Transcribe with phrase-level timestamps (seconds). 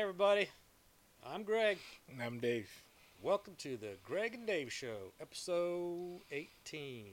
[0.00, 0.48] Hey, everybody.
[1.26, 1.76] I'm Greg.
[2.10, 2.70] And I'm Dave.
[3.22, 7.04] Welcome to the Greg and Dave Show, episode 18.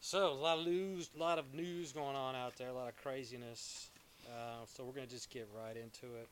[0.00, 2.86] So, a lot of news, a lot of news going on out there, a lot
[2.86, 3.90] of craziness.
[4.28, 6.28] Uh, so, we're going to just get right into it.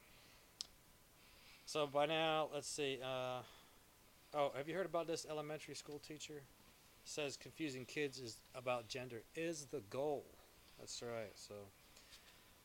[1.66, 3.00] So, by now, let's see.
[3.02, 3.40] Uh,
[4.34, 6.42] oh, have you heard about this elementary school teacher?
[7.04, 10.24] Says confusing kids is about gender is the goal.
[10.78, 11.32] That's right.
[11.34, 11.54] So,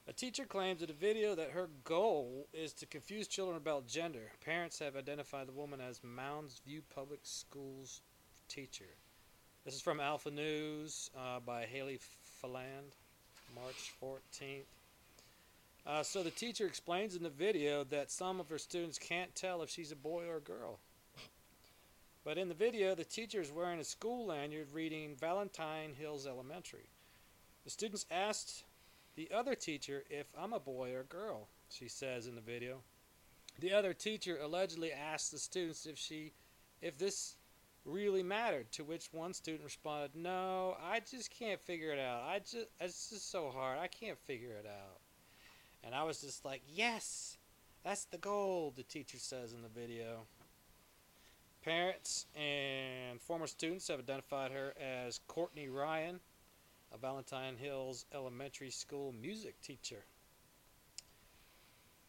[0.09, 4.31] a teacher claims in a video that her goal is to confuse children about gender.
[4.43, 8.01] Parents have identified the woman as Mounds View Public Schools
[8.47, 8.89] teacher.
[9.65, 11.99] This is from Alpha News uh, by Haley
[12.41, 12.95] Feland,
[13.53, 14.63] March 14th.
[15.85, 19.61] Uh, so the teacher explains in the video that some of her students can't tell
[19.61, 20.79] if she's a boy or a girl.
[22.25, 26.89] But in the video, the teacher is wearing a school lanyard reading Valentine Hills Elementary.
[27.63, 28.63] The students asked
[29.19, 32.77] the other teacher if I'm a boy or a girl, she says in the video.
[33.59, 36.31] The other teacher allegedly asked the students if she
[36.81, 37.35] if this
[37.83, 42.23] really mattered, to which one student responded, "No, I just can't figure it out.
[42.23, 43.77] I just it's just so hard.
[43.77, 45.01] I can't figure it out."
[45.83, 47.37] And I was just like, "Yes.
[47.83, 50.27] That's the goal," the teacher says in the video.
[51.61, 56.21] Parents and former students have identified her as Courtney Ryan,
[56.93, 60.03] a Valentine Hills Elementary School music teacher.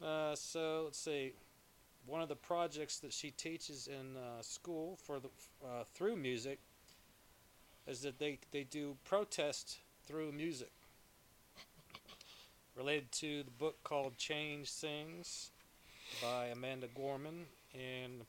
[0.02, 1.32] Uh, so let's see.
[2.06, 5.28] One of the projects that she teaches in uh, school for the
[5.64, 6.58] uh, through music
[7.86, 10.72] is that they they do protest through music.
[12.76, 15.50] Related to the book called Change Sings
[16.22, 18.22] by Amanda Gorman, and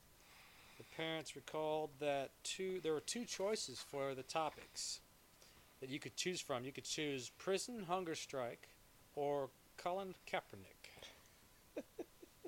[0.76, 5.00] the parents recalled that two there were two choices for the topics
[5.82, 6.64] that you could choose from.
[6.64, 8.68] You could choose prison hunger strike
[9.16, 11.02] or Colin Kaepernick.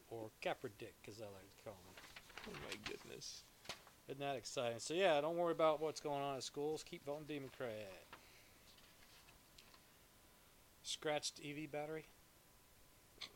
[0.08, 2.48] or Kaeperdick, as I like to call him.
[2.48, 3.42] Oh my goodness.
[4.08, 4.78] Isn't that exciting?
[4.78, 6.84] So yeah, don't worry about what's going on at schools.
[6.88, 7.90] Keep voting Democrat.
[10.84, 12.06] Scratched EV battery.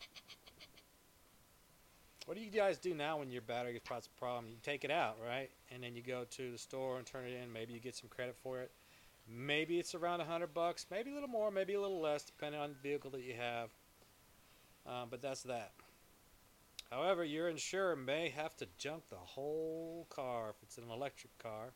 [2.27, 4.49] What do you guys do now when your battery gets a problem?
[4.51, 5.49] You take it out, right?
[5.73, 7.51] And then you go to the store and turn it in.
[7.51, 8.71] Maybe you get some credit for it.
[9.31, 12.61] Maybe it's around a hundred bucks, maybe a little more, maybe a little less, depending
[12.61, 13.71] on the vehicle that you have.
[14.87, 15.73] Uh, but that's that.
[16.91, 21.73] However, your insurer may have to junk the whole car if it's an electric car.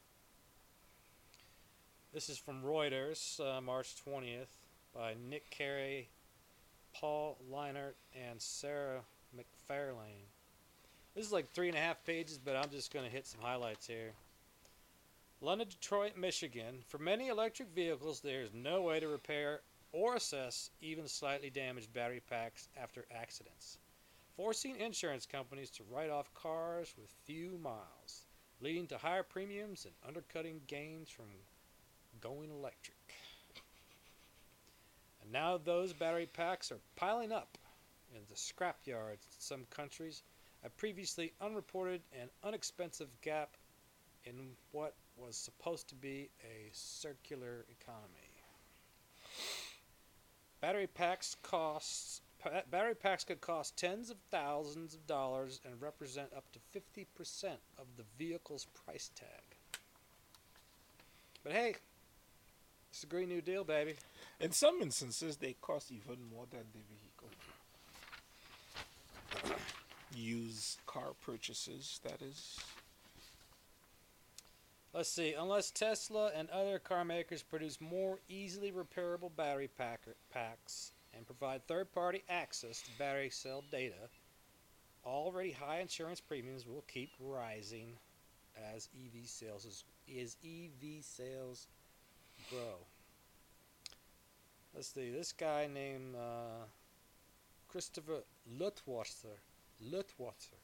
[2.14, 4.46] This is from Reuters, uh, March 20th,
[4.94, 6.08] by Nick Carey,
[6.94, 9.02] Paul Lienert, and Sarah
[9.36, 10.28] McFarlane.
[11.14, 13.40] This is like three and a half pages, but I'm just going to hit some
[13.42, 14.12] highlights here.
[15.42, 16.84] London, Detroit, Michigan.
[16.86, 21.92] For many electric vehicles, there is no way to repair or assess even slightly damaged
[21.92, 23.78] battery packs after accidents,
[24.36, 28.26] forcing insurance companies to write off cars with few miles,
[28.60, 31.26] leading to higher premiums and undercutting gains from
[32.20, 32.96] going electric.
[35.22, 37.58] And now those battery packs are piling up
[38.14, 40.22] in the scrap yards in some countries,
[40.64, 43.56] a previously unreported and unexpensive gap
[44.24, 44.34] in
[44.70, 48.32] what was supposed to be a circular economy.
[50.60, 52.20] Battery packs costs
[52.70, 57.06] battery packs could cost tens of thousands of dollars and represent up to 50%
[57.78, 59.56] of the vehicle's price tag.
[61.44, 61.74] But hey,
[62.90, 63.94] it's a Green New Deal, baby.
[64.40, 66.80] In some instances, they cost even more than the
[69.40, 69.56] vehicle.
[70.14, 72.58] Used car purchases, that is.
[74.94, 75.32] Let's see.
[75.32, 81.66] Unless Tesla and other car makers produce more easily repairable battery packer, packs and provide
[81.66, 84.08] third-party access to battery cell data,
[85.04, 87.94] already high insurance premiums will keep rising
[88.74, 91.68] as EV sales is, is EV sales
[92.50, 92.76] grow.
[94.74, 95.10] Let's see.
[95.10, 96.64] This guy named uh,
[97.68, 98.24] Christopher
[98.58, 99.38] Lutwasser.
[99.90, 100.60] Lutwasser.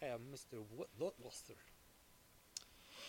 [0.00, 0.62] Hey, Mr.
[1.00, 1.56] Lutwasser.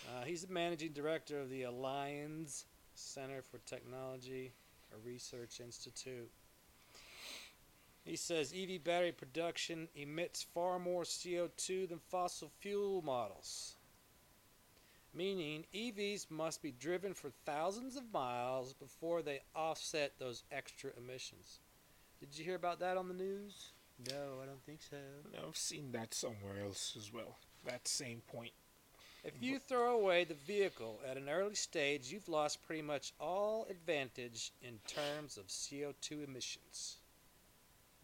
[0.08, 2.64] Uh, he's the managing director of the Allianz
[2.94, 4.52] Center for Technology,
[4.92, 6.30] a research institute.
[8.04, 13.76] He says EV battery production emits far more CO2 than fossil fuel models,
[15.14, 21.60] meaning EVs must be driven for thousands of miles before they offset those extra emissions.
[22.20, 23.72] Did you hear about that on the news?
[24.10, 24.96] No, I don't think so.
[25.32, 27.38] No, I've seen that somewhere else as well.
[27.64, 28.52] That same point.
[29.24, 33.66] If you throw away the vehicle at an early stage, you've lost pretty much all
[33.70, 36.96] advantage in terms of CO2 emissions.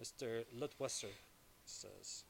[0.03, 0.45] Mr.
[0.59, 1.13] Lutwesser
[1.67, 2.25] says.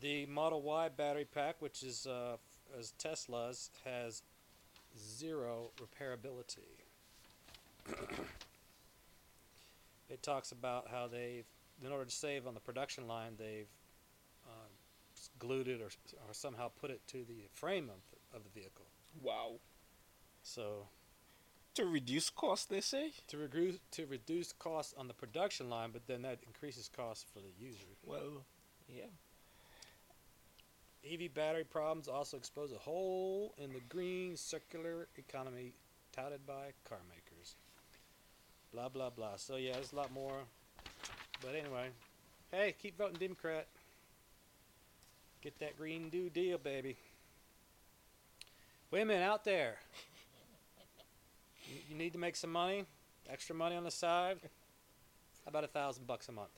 [0.00, 2.36] The Model Y battery pack, which is uh,
[2.78, 4.22] as Tesla's, has
[4.96, 6.60] zero repairability.
[10.08, 11.46] it talks about how they've,
[11.84, 13.66] in order to save on the production line, they've
[15.42, 15.90] glued it or,
[16.28, 18.86] or somehow put it to the frame of the, of the vehicle.
[19.20, 19.58] Wow.
[20.42, 20.86] So
[21.74, 23.12] To reduce cost, they say.
[23.28, 27.40] to reduce to reduce costs on the production line, but then that increases costs for
[27.40, 27.90] the user.
[28.06, 28.44] Well,
[28.88, 29.10] yeah.
[31.04, 35.72] EV battery problems also expose a hole in the green circular economy
[36.12, 37.56] touted by car makers.
[38.72, 39.36] Blah blah blah.
[39.36, 40.38] So yeah, there's a lot more.
[41.42, 41.88] But anyway,
[42.52, 43.66] hey, keep voting Democrat.
[45.42, 46.96] Get that green new deal, baby.
[48.92, 49.78] Women out there,
[51.66, 52.84] you, you need to make some money,
[53.28, 54.38] extra money on the side.
[55.44, 56.52] How about a thousand bucks a month?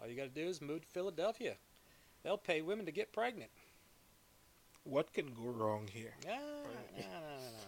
[0.00, 1.54] All you got to do is move to Philadelphia.
[2.22, 3.50] They'll pay women to get pregnant.
[4.84, 6.14] What can go wrong here?
[6.24, 6.62] Ah, no,
[6.96, 7.66] no, no, no.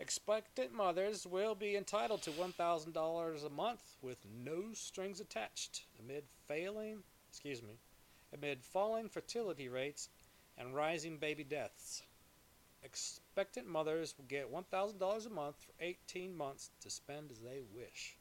[0.00, 6.98] Expectant mothers will be entitled to $1,000 a month with no strings attached amid failing,
[7.30, 7.78] excuse me,
[8.32, 10.08] amid falling fertility rates
[10.56, 12.02] and rising baby deaths.
[12.82, 18.16] Expectant mothers will get $1,000 a month for 18 months to spend as they wish.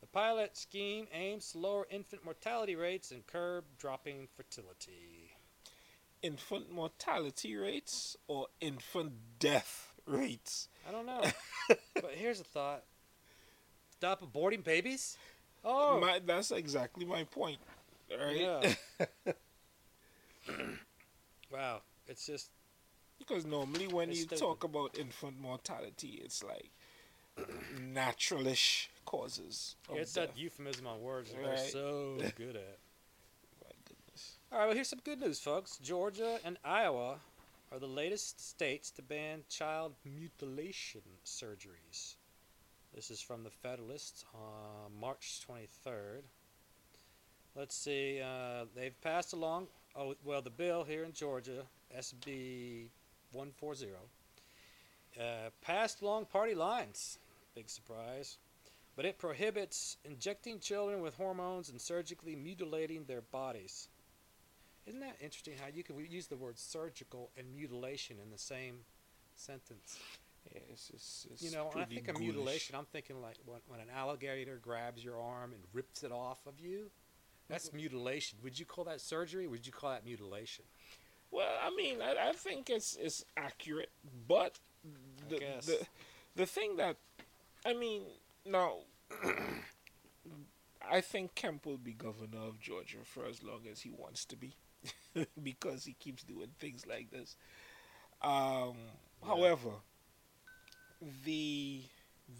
[0.00, 5.32] The pilot scheme aims to lower infant mortality rates and curb dropping fertility.
[6.22, 10.68] Infant mortality rates or infant death rates?
[10.88, 11.22] I don't know.
[11.94, 12.84] but here's a thought.
[13.90, 15.16] Stop aborting babies?
[15.64, 17.58] Oh, My, that's exactly my point.
[18.10, 18.36] Right?
[18.36, 19.32] yeah.
[21.52, 21.80] wow.
[22.06, 22.50] It's just,
[23.18, 24.38] Because normally when you stupid.
[24.38, 26.70] talk about infant mortality, it's like
[27.92, 29.76] naturalish causes.
[29.88, 30.28] Of it's death.
[30.28, 32.78] that euphemism on words that we're so good at.
[33.62, 34.36] My goodness.
[34.52, 35.78] All right, well, here's some good news, folks.
[35.78, 37.16] Georgia and Iowa
[37.72, 42.14] are the latest states to ban child mutilation surgeries.
[42.94, 46.22] This is from the Federalist on March 23rd.
[47.56, 51.62] Let's see, uh, they've passed along, oh, well, the bill here in Georgia,
[51.96, 52.88] SB
[53.32, 53.86] 140,
[55.18, 55.22] uh,
[55.62, 57.18] passed along party lines.
[57.54, 58.36] Big surprise.
[58.94, 63.88] But it prohibits injecting children with hormones and surgically mutilating their bodies.
[64.86, 68.80] Isn't that interesting how you can use the word surgical and mutilation in the same
[69.34, 69.98] sentence?
[70.52, 73.60] Yeah, it's, it's, it's you know, when I think of mutilation, I'm thinking like when,
[73.66, 76.90] when an alligator grabs your arm and rips it off of you.
[77.48, 78.38] That's mutilation.
[78.42, 79.46] Would you call that surgery?
[79.46, 80.64] Would you call that mutilation?
[81.30, 83.90] Well, I mean, I, I think it's it's accurate,
[84.28, 84.58] but
[85.28, 85.66] the, guess.
[85.66, 85.86] the
[86.34, 86.96] the thing that
[87.64, 88.02] I mean
[88.44, 88.78] now,
[90.90, 94.36] I think Kemp will be governor of Georgia for as long as he wants to
[94.36, 94.54] be,
[95.42, 97.36] because he keeps doing things like this.
[98.22, 98.76] Um,
[99.22, 99.28] Yeah.
[99.28, 99.70] However,
[101.24, 101.82] the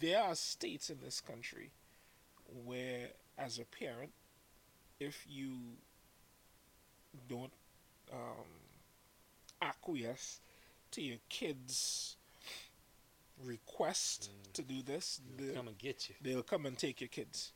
[0.01, 1.71] there are states in this country
[2.65, 3.09] where,
[3.39, 4.13] as a parent,
[5.01, 5.53] if you
[7.29, 7.53] don't
[8.13, 8.47] um,
[9.63, 10.41] acquiesce
[10.93, 12.17] to your kid's
[13.45, 14.53] request Mm.
[14.55, 16.15] to do this, They'll the- come and get you.
[16.23, 17.53] they'll come and take your kids.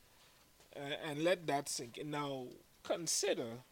[0.75, 2.11] Uh, and let that sink in.
[2.11, 2.47] Now,
[2.83, 3.63] consider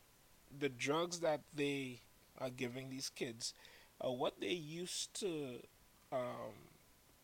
[0.58, 2.02] the drugs that they
[2.40, 3.54] are giving these kids
[4.02, 5.62] are what they used to
[6.12, 6.54] um,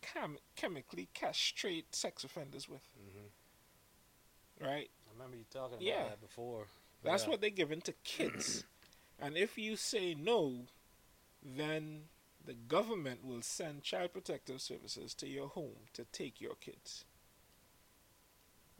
[0.00, 4.90] chem- chemically castrate sex offenders with, hmm right?
[5.16, 6.04] Remember you talking about Yeah.
[6.04, 6.66] that before.
[7.02, 7.30] That's Yeah.
[7.30, 8.64] what they're giving to kids.
[9.18, 10.66] and if you say no,
[11.42, 12.08] then
[12.44, 17.04] the government will send child protective services to your home to take your kids.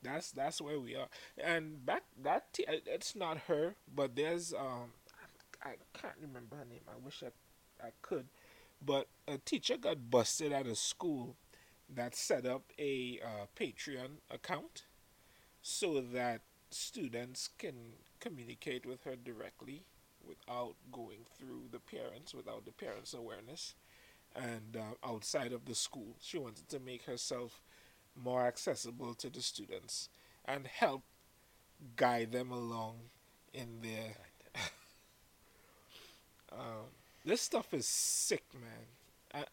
[0.02, 1.08] That's that's where we are.
[1.36, 4.92] And back that t- uh, it's not her, but there's um
[5.64, 6.82] I, I can't remember her name.
[6.88, 8.28] I wish I I could,
[8.80, 11.36] but a teacher got busted at a school
[11.88, 14.84] that set up a uh, Patreon account
[15.68, 17.74] so that students can
[18.20, 19.82] communicate with her directly
[20.24, 23.74] without going through the parents, without the parents' awareness,
[24.36, 26.14] and uh, outside of the school.
[26.20, 27.60] She wanted to make herself
[28.14, 30.08] more accessible to the students
[30.44, 31.02] and help
[31.96, 32.98] guide them along
[33.52, 34.14] in their.
[36.52, 36.86] um,
[37.24, 39.44] this stuff is sick, man.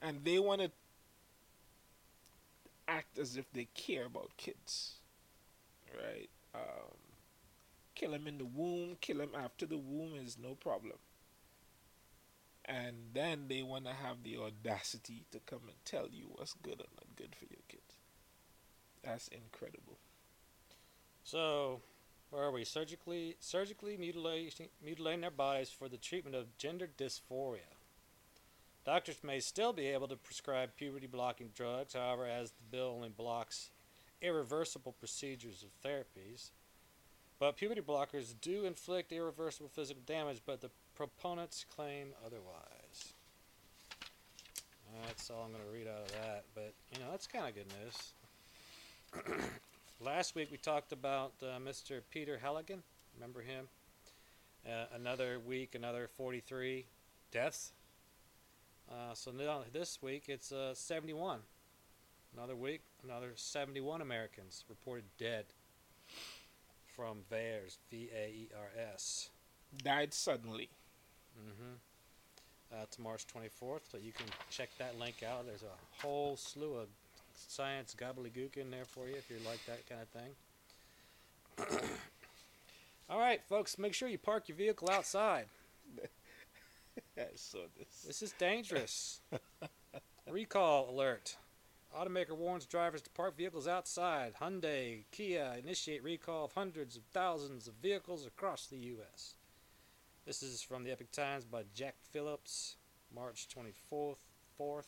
[0.00, 0.70] And they want to
[2.86, 4.99] act as if they care about kids
[5.96, 6.30] right?
[6.54, 6.96] Um,
[7.94, 10.96] kill him in the womb, kill him after the womb is no problem.
[12.64, 16.80] And then they want to have the audacity to come and tell you what's good
[16.80, 17.96] or not good for your kids.
[19.02, 19.98] That's incredible.
[21.24, 21.80] So,
[22.30, 22.64] where are we?
[22.64, 27.74] Surgically, surgically mutilating, mutilating their bodies for the treatment of gender dysphoria.
[28.84, 33.08] Doctors may still be able to prescribe puberty blocking drugs, however, as the bill only
[33.08, 33.70] blocks
[34.22, 36.50] irreversible procedures of therapies.
[37.38, 43.14] But puberty blockers do inflict irreversible physical damage, but the proponents claim otherwise.
[45.06, 46.44] That's all I'm going to read out of that.
[46.54, 49.40] But, you know, that's kind of good news.
[50.00, 52.00] Last week we talked about uh, Mr.
[52.10, 52.82] Peter Halligan.
[53.14, 53.68] Remember him?
[54.66, 56.84] Uh, another week, another 43
[57.32, 57.72] deaths.
[58.90, 61.38] Uh, so now this week it's uh, 71.
[62.36, 65.46] Another week, another 71 Americans reported dead
[66.86, 69.30] from VAERS, V A E R S.
[69.82, 70.68] Died suddenly.
[71.38, 71.74] Mm-hmm.
[72.72, 75.44] Uh, it's March 24th, so you can check that link out.
[75.46, 76.88] There's a whole slew of
[77.34, 80.08] science gobbledygook in there for you if you like that kind of
[81.78, 81.88] thing.
[83.10, 85.46] All right, folks, make sure you park your vehicle outside.
[87.18, 88.04] I saw this.
[88.06, 89.20] This is dangerous.
[90.30, 91.36] Recall alert.
[91.96, 94.34] Automaker warns drivers to park vehicles outside.
[94.40, 99.34] Hyundai, Kia initiate recall of hundreds of thousands of vehicles across the U.S.
[100.24, 102.76] This is from the Epoch Times by Jack Phillips,
[103.12, 104.18] March 24th.
[104.60, 104.84] 4th.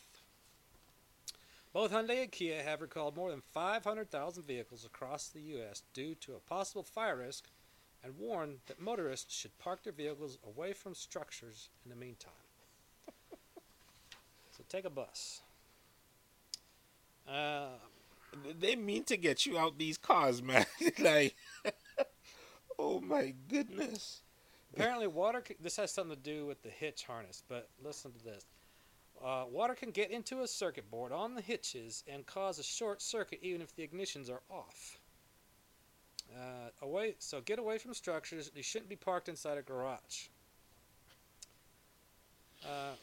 [1.73, 5.83] Both Hyundai and Kia have recalled more than 500,000 vehicles across the U.S.
[5.95, 7.49] due to a possible fire risk
[8.05, 12.33] and warn that motorists should park their vehicles away from structures in the meantime.
[14.51, 15.41] so take a bus.
[17.29, 17.69] Uh,
[18.59, 20.67] They mean to get you out these cars, man.
[20.99, 21.35] like,
[22.79, 24.23] oh my goodness.
[24.73, 25.43] apparently, water.
[25.61, 28.45] This has something to do with the hitch harness, but listen to this.
[29.25, 33.00] Uh, water can get into a circuit board on the hitches and cause a short
[33.00, 34.99] circuit even if the ignitions are off.
[36.35, 38.50] Uh, away, so get away from structures.
[38.55, 40.29] You shouldn't be parked inside a garage.
[42.64, 42.95] Uh,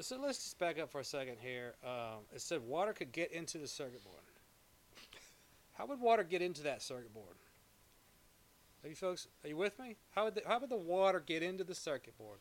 [0.00, 1.74] so let's just back up for a second here.
[1.84, 4.16] Um, it said water could get into the circuit board.
[5.74, 7.36] How would water get into that circuit board?
[8.82, 9.28] Are you folks?
[9.44, 9.96] Are you with me?
[10.14, 12.38] How would the, how would the water get into the circuit board?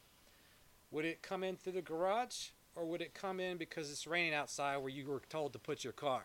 [0.92, 4.34] Would it come in through the garage, or would it come in because it's raining
[4.34, 6.24] outside where you were told to put your car?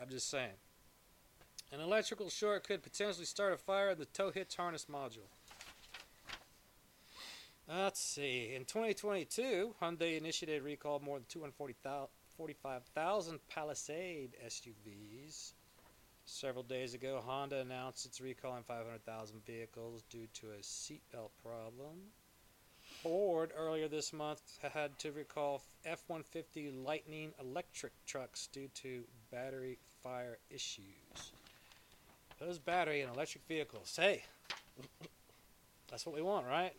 [0.00, 0.50] I'm just saying.
[1.72, 5.28] An electrical short could potentially start a fire in the tow hitch harness module.
[7.68, 8.54] Let's see.
[8.54, 15.52] In 2022, Hyundai initiated recall more than 245,000 Palisade SUVs.
[16.24, 22.12] Several days ago, Honda announced it's recalling 500,000 vehicles due to a seatbelt problem.
[23.02, 29.76] Ford earlier this month had to recall F 150 Lightning electric trucks due to battery
[30.04, 31.32] fire issues.
[32.38, 34.22] Those battery and electric vehicles, hey,
[35.90, 36.72] that's what we want, right?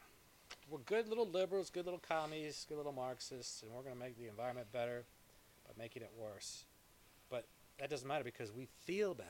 [0.70, 4.18] We're good little liberals, good little commies, good little Marxists, and we're going to make
[4.18, 5.06] the environment better
[5.66, 6.66] by making it worse.
[7.30, 7.46] But
[7.80, 9.30] that doesn't matter because we feel better.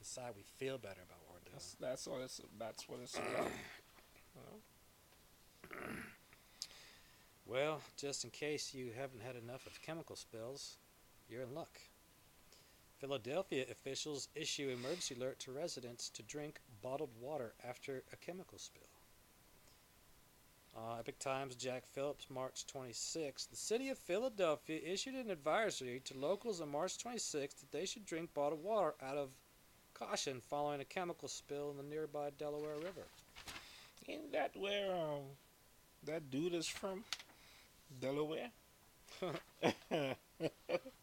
[0.00, 1.52] Inside, we feel better about what we're doing.
[1.52, 3.50] That's that's what it's that's what it's about.
[7.46, 10.76] Well, just in case you haven't had enough of chemical spills,
[11.28, 11.80] you're in luck.
[13.00, 18.99] Philadelphia officials issue emergency alert to residents to drink bottled water after a chemical spill.
[20.80, 23.46] Uh, Epoch Times, Jack Phillips, March 26.
[23.46, 28.06] The city of Philadelphia issued an advisory to locals on March 26 that they should
[28.06, 29.28] drink bottled water out of
[29.92, 33.06] caution following a chemical spill in the nearby Delaware River.
[34.08, 35.20] Isn't that where um
[36.04, 37.04] that dude is from?
[38.00, 38.50] Delaware.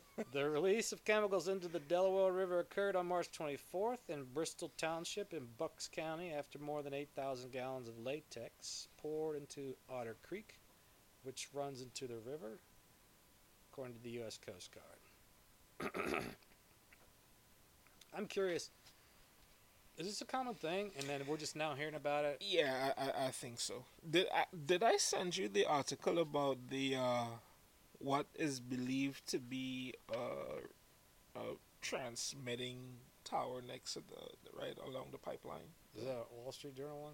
[0.32, 5.32] The release of chemicals into the Delaware River occurred on March 24th in Bristol Township
[5.34, 10.58] in Bucks County after more than 8,000 gallons of latex poured into Otter Creek,
[11.22, 12.58] which runs into the river,
[13.70, 14.38] according to the U.S.
[14.38, 16.24] Coast Guard.
[18.16, 18.70] I'm curious,
[19.98, 20.90] is this a common thing?
[20.98, 22.38] And then we're just now hearing about it?
[22.40, 23.84] Yeah, I, I, I think so.
[24.08, 27.24] Did I did I send you the article about the uh,
[28.02, 31.42] what is believed to be a, a
[31.80, 32.78] transmitting
[33.24, 35.60] tower next to the right along the pipeline?
[35.96, 37.12] Is that a Wall Street Journal one?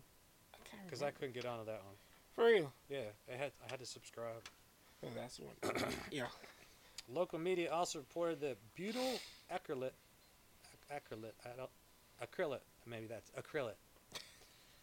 [0.54, 1.94] I can't Because I couldn't get onto that one.
[2.34, 2.72] For real.
[2.88, 4.42] Yeah, I had I had to subscribe.
[5.04, 5.84] Oh, that's one.
[6.10, 6.26] yeah.
[7.08, 9.18] Local media also reported that butyl
[9.50, 9.92] acrylate,
[10.92, 11.70] acrylate, I don't,
[12.22, 13.78] acrylate, maybe that's acrylate,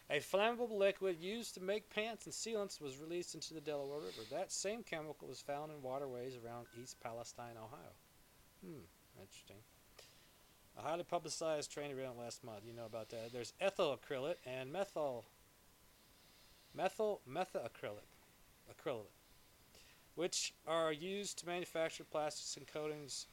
[0.08, 4.22] A flammable liquid used to make pants and sealants was released into the Delaware River.
[4.30, 7.92] That same chemical was found in waterways around East Palestine, Ohio.
[8.64, 8.84] Hmm,
[9.20, 9.56] interesting.
[10.78, 12.60] A highly publicized train event last month.
[12.64, 13.32] You know about that.
[13.32, 15.24] There's ethyl acrylate and methyl
[16.72, 18.06] methyl methacrylate
[18.70, 19.10] acrylate,
[20.14, 23.26] which are used to manufacture plastics and coatings,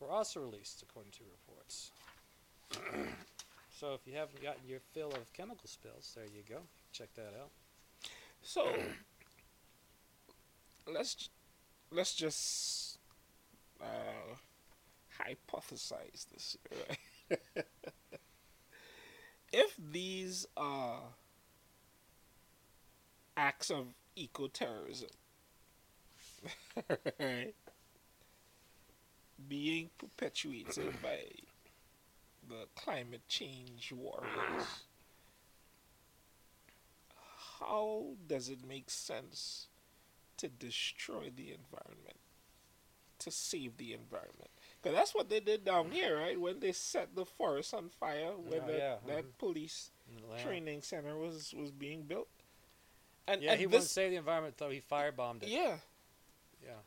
[0.00, 1.92] were also released according to reports.
[3.80, 6.60] so if you haven't gotten your fill of chemical spills, there you go.
[6.92, 7.48] Check that out.
[8.42, 8.66] So
[10.86, 11.30] let's
[11.90, 12.98] let's just
[13.80, 14.34] uh,
[15.18, 16.58] hypothesize this,
[17.30, 17.40] right?
[19.50, 21.00] if these are
[23.34, 25.08] acts of eco-terrorism,
[27.18, 27.54] right,
[29.48, 31.20] being perpetuated by
[32.50, 34.84] the climate change warriors,
[37.60, 39.68] how does it make sense
[40.38, 42.18] to destroy the environment,
[43.18, 44.50] to save the environment?
[44.82, 46.40] Because that's what they did down here, right?
[46.40, 49.38] When they set the forest on fire, when Oh, that, yeah, that mhm.
[49.38, 50.42] police Atlanta.
[50.42, 52.28] training center was was being built.
[53.26, 54.70] And, Yeah, and he this, wouldn't save the environment though.
[54.70, 55.48] He firebombed it.
[55.48, 55.78] yeah,
[56.62, 56.80] Yeah.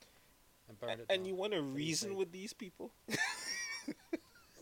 [0.67, 1.10] And burned it.
[1.10, 1.25] and down.
[1.25, 2.91] you want to reason with these people?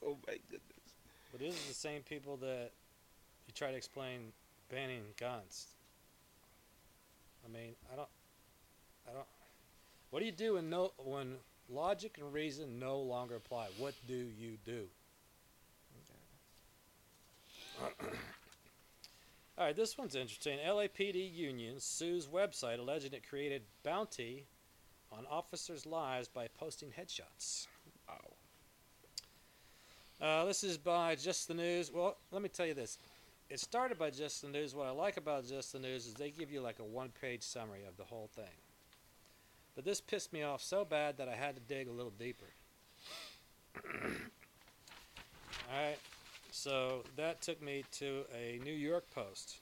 [0.03, 0.95] oh my goodness!
[1.30, 2.71] But these are the same people that
[3.47, 4.31] you try to explain
[4.69, 5.67] banning guns.
[7.43, 8.09] I mean, I don't,
[9.09, 9.25] I don't.
[10.11, 13.69] What do you do when no when logic and reason no longer apply?
[13.79, 14.83] What do you do?
[19.57, 20.59] All right, this one's interesting.
[20.59, 24.45] LAPD union sues website alleging it created bounty
[25.11, 27.67] on officers' lives by posting headshots.
[30.21, 31.91] Uh, this is by Just the News.
[31.91, 32.99] Well, let me tell you this.
[33.49, 34.75] It started by Just the News.
[34.75, 37.41] What I like about Just the News is they give you like a one page
[37.41, 38.53] summary of the whole thing.
[39.75, 42.45] But this pissed me off so bad that I had to dig a little deeper.
[45.73, 45.97] Alright,
[46.51, 49.57] so that took me to a New York Post.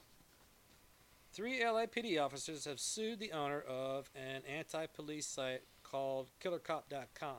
[1.31, 7.37] Three LAPD officers have sued the owner of an anti police site called KillerCop.com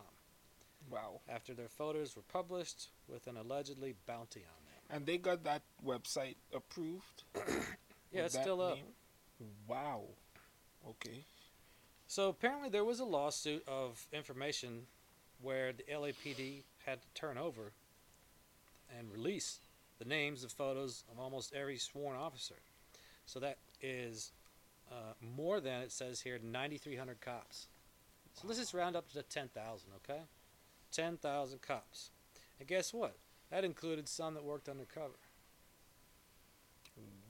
[0.88, 1.20] Wow.
[1.28, 4.96] after their photos were published with an allegedly bounty on them.
[4.96, 7.24] And they got that website approved.
[8.12, 8.76] Yeah, it's still up.
[9.68, 10.02] Wow.
[10.84, 11.24] Okay.
[12.08, 14.86] So apparently there was a lawsuit of information
[15.40, 17.70] where the LAPD had to turn over
[18.98, 19.60] and release
[20.00, 22.56] the names and photos of almost every sworn officer.
[23.26, 24.32] So that is
[24.90, 27.68] uh, more than it says here 9,300 cops.
[28.34, 30.22] So let's just round up to 10,000, okay?
[30.90, 32.10] 10,000 cops.
[32.60, 33.16] And guess what?
[33.50, 35.14] That included some that worked undercover.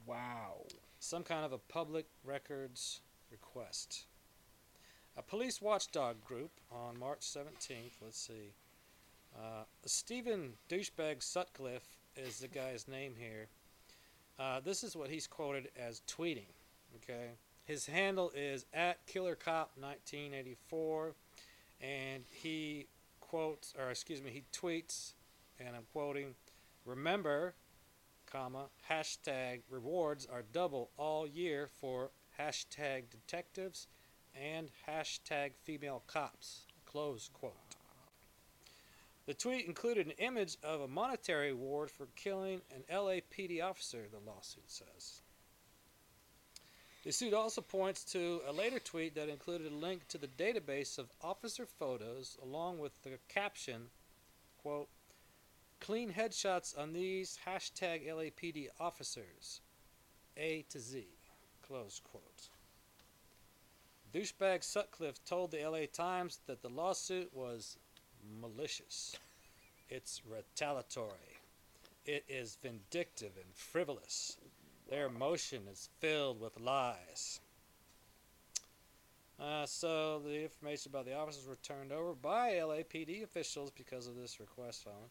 [0.06, 0.64] Wow.
[0.98, 4.06] some kind of a public records request.
[5.16, 8.54] A police watchdog group on March 17th, let's see.
[9.36, 13.46] Uh, Stephen Douchebag Sutcliffe is the guy's name here.
[14.36, 16.50] Uh, this is what he's quoted as tweeting.
[16.96, 17.30] Okay,
[17.64, 21.14] his handle is at Killer Cop 1984,
[21.80, 22.88] and he
[23.20, 25.12] quotes, or excuse me, he tweets,
[25.60, 26.34] and I'm quoting,
[26.84, 27.54] "Remember,
[28.26, 33.86] comma, hashtag rewards are double all year for hashtag detectives
[34.34, 36.66] and hashtag female cops.
[36.86, 37.54] Close quote.
[39.26, 44.18] The tweet included an image of a monetary award for killing an LAPD officer, the
[44.18, 45.22] lawsuit says.
[47.04, 50.98] The suit also points to a later tweet that included a link to the database
[50.98, 53.90] of officer photos along with the caption,
[54.58, 54.88] quote,
[55.80, 59.60] Clean headshots on these hashtag LAPD officers.
[60.36, 61.06] A to Z.
[61.66, 62.50] Close quote.
[64.12, 67.78] Douchebag Sutcliffe told the LA Times that the lawsuit was
[68.40, 69.16] malicious.
[69.88, 71.38] It's retaliatory.
[72.04, 74.36] It is vindictive and frivolous.
[74.88, 77.40] Their motion is filled with lies.
[79.40, 84.16] Uh, so the information about the officers were turned over by LAPD officials because of
[84.16, 85.08] this request on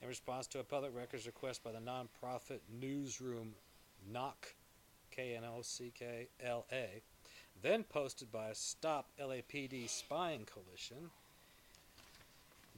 [0.00, 3.54] in response to a public records request by the nonprofit newsroom
[4.12, 4.54] Knock,
[5.10, 7.02] K N O C K L A,
[7.62, 11.10] then posted by Stop LAPD Spying Coalition.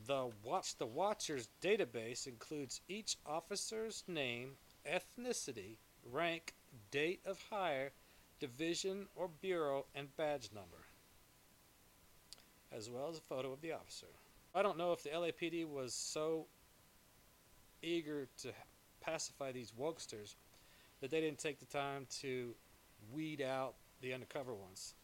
[0.07, 4.53] The Watch the Watchers database includes each officer's name,
[4.91, 5.77] ethnicity,
[6.11, 6.55] rank,
[6.91, 7.91] date of hire,
[8.41, 10.79] division or bureau, and badge number,
[12.73, 14.07] as well as a photo of the officer.
[14.55, 16.47] I don't know if the LAPD was so
[17.83, 18.51] eager to
[19.01, 20.35] pacify these wokesters
[21.01, 22.55] that they didn't take the time to
[23.13, 24.95] weed out the undercover ones.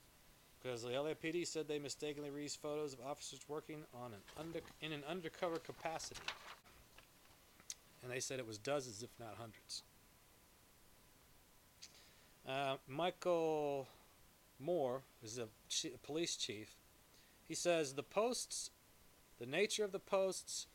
[0.63, 4.93] Because the LAPD said they mistakenly released photos of officers working on an under in
[4.93, 6.21] an undercover capacity,
[8.03, 9.83] and they said it was dozens, if not hundreds.
[12.49, 13.87] Uh, Michael
[14.59, 15.49] Moore is a
[16.03, 16.75] police chief.
[17.47, 18.71] He says the posts,
[19.39, 20.67] the nature of the posts,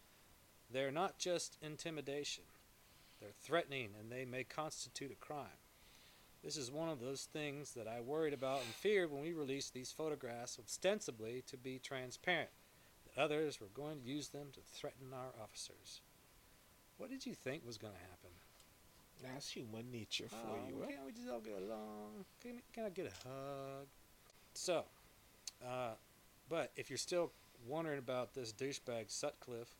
[0.71, 2.43] they're not just intimidation.
[3.19, 5.59] They're threatening and they may constitute a crime.
[6.43, 9.73] This is one of those things that I worried about and feared when we released
[9.73, 12.49] these photographs ostensibly to be transparent,
[13.05, 16.01] that others were going to use them to threaten our officers.
[16.97, 18.31] What did you think was going to happen?
[19.21, 20.89] That's human nature for Oh, you, right?
[20.89, 22.25] Can't we just all get along?
[22.41, 23.85] Can, can I get a hug?
[24.55, 24.85] So,
[25.63, 25.91] uh,
[26.49, 27.31] but if you're still
[27.67, 29.75] wondering about this douchebag Sutcliffe,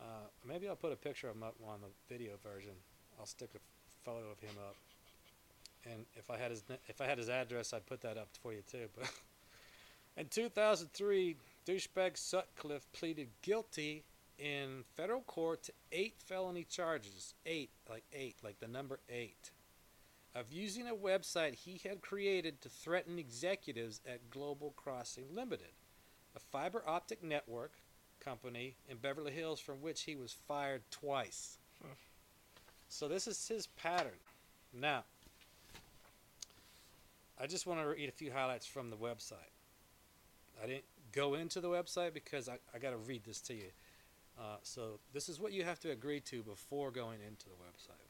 [0.00, 2.72] uh, maybe I'll put a picture of him up on the video version.
[3.18, 3.58] I'll stick a
[4.04, 4.76] photo of him up,
[5.84, 8.52] and if I had his if I had his address, I'd put that up for
[8.52, 8.86] you too.
[8.96, 9.10] But
[10.16, 14.04] in 2003, douchebag Sutcliffe pleaded guilty
[14.38, 17.34] in federal court to eight felony charges.
[17.44, 19.50] Eight, like eight, like the number eight,
[20.34, 25.72] of using a website he had created to threaten executives at Global Crossing Limited,
[26.36, 27.72] a fiber optic network
[28.24, 31.58] company in Beverly Hills from which he was fired twice.
[32.88, 34.18] So this is his pattern.
[34.72, 35.04] Now,
[37.40, 39.52] I just want to read a few highlights from the website.
[40.62, 43.70] I didn't go into the website because I, I got to read this to you.
[44.38, 48.08] Uh, so this is what you have to agree to before going into the website.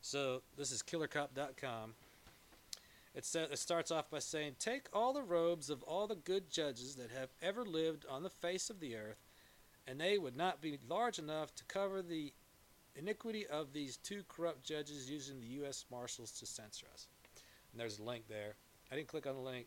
[0.00, 1.94] So this is killercop.com.
[3.14, 6.96] It, it starts off by saying, Take all the robes of all the good judges
[6.96, 9.24] that have ever lived on the face of the earth,
[9.86, 12.32] and they would not be large enough to cover the
[12.94, 15.84] iniquity of these two corrupt judges using the U.S.
[15.90, 17.08] Marshals to censor us.
[17.72, 18.54] And there's a link there.
[18.90, 19.66] I didn't click on the link,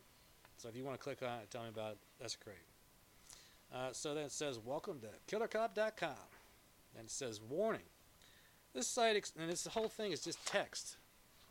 [0.56, 2.56] so if you want to click on it tell me about it, that's great.
[3.74, 6.10] Uh, so then it says, Welcome to killercop.com.
[6.96, 7.80] And it says, Warning.
[8.74, 10.96] This site, ex- and this whole thing is just text.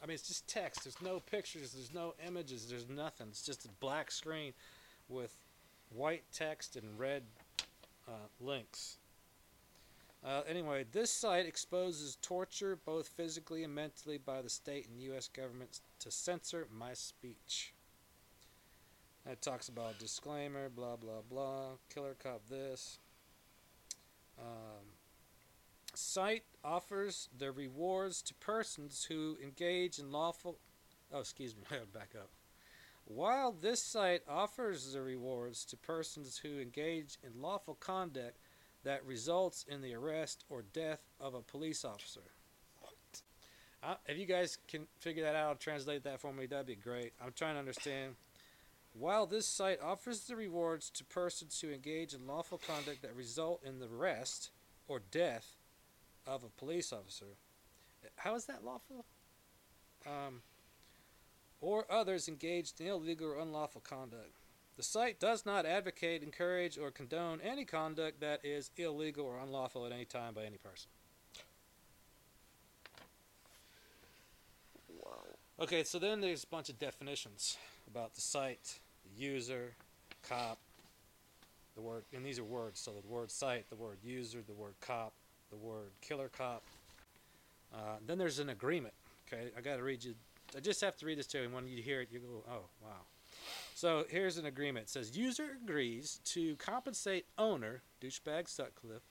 [0.01, 0.83] I mean, it's just text.
[0.83, 3.27] There's no pictures, there's no images, there's nothing.
[3.29, 4.53] It's just a black screen
[5.09, 5.35] with
[5.93, 7.23] white text and red
[8.07, 8.97] uh, links.
[10.23, 15.27] Uh, anyway, this site exposes torture, both physically and mentally, by the state and U.S.
[15.27, 17.73] governments to censor my speech.
[19.29, 22.99] It talks about disclaimer, blah blah blah, killer cop this.
[24.39, 24.95] Um,
[25.93, 30.57] site offers the rewards to persons who engage in lawful.
[31.13, 32.29] Oh, excuse me, I gotta back up.
[33.05, 38.37] While this site offers the rewards to persons who engage in lawful conduct
[38.83, 42.21] that results in the arrest or death of a police officer.
[43.83, 47.13] Uh, if you guys can figure that out, translate that for me, that'd be great.
[47.23, 48.15] I'm trying to understand.
[48.93, 53.63] While this site offers the rewards to persons who engage in lawful conduct that result
[53.65, 54.51] in the arrest
[54.87, 55.55] or death
[56.27, 57.37] of a police officer,
[58.17, 59.05] how is that lawful?
[60.05, 60.41] Um,
[61.59, 64.37] or others engaged in illegal or unlawful conduct.
[64.77, 69.85] The site does not advocate, encourage, or condone any conduct that is illegal or unlawful
[69.85, 70.89] at any time by any person.
[74.99, 75.11] Wow.
[75.59, 77.57] Okay, so then there's a bunch of definitions
[77.87, 79.73] about the site, the user,
[80.27, 80.57] cop,
[81.75, 82.79] the word, and these are words.
[82.79, 85.13] So the word site, the word user, the word cop,
[85.51, 86.63] the word killer cop.
[87.73, 88.93] Uh, then there's an agreement.
[89.27, 90.15] Okay, I got to read you.
[90.55, 92.43] I just have to read this to you, and when you hear it, you go,
[92.49, 93.05] "Oh, wow."
[93.75, 94.87] So here's an agreement.
[94.87, 99.03] It says user agrees to compensate owner douchebag Sutcliffe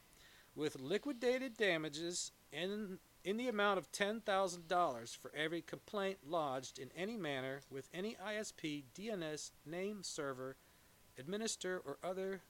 [0.55, 7.19] with liquidated damages in in the amount of $10,000 for every complaint lodged in any
[7.19, 10.57] manner with any ISP, DNS, name server,
[11.19, 12.41] administer, or other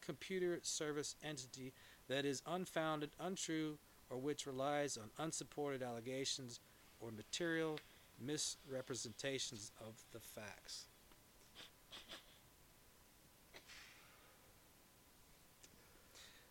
[0.00, 1.72] computer service entity
[2.08, 3.78] that is unfounded, untrue,
[4.10, 6.60] or which relies on unsupported allegations
[7.00, 7.78] or material
[8.20, 10.86] misrepresentations of the facts.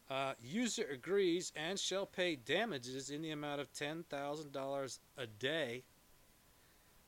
[0.09, 5.83] Uh, user agrees and shall pay damages in the amount of $10,000 a day.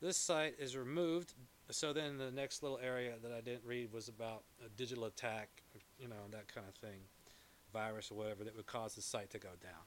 [0.02, 1.34] This site is removed.
[1.70, 5.50] So then the next little area that I didn't read was about a digital attack,
[6.00, 7.02] you know, that kind of thing,
[7.78, 9.84] virus or whatever that would cause the site to go down.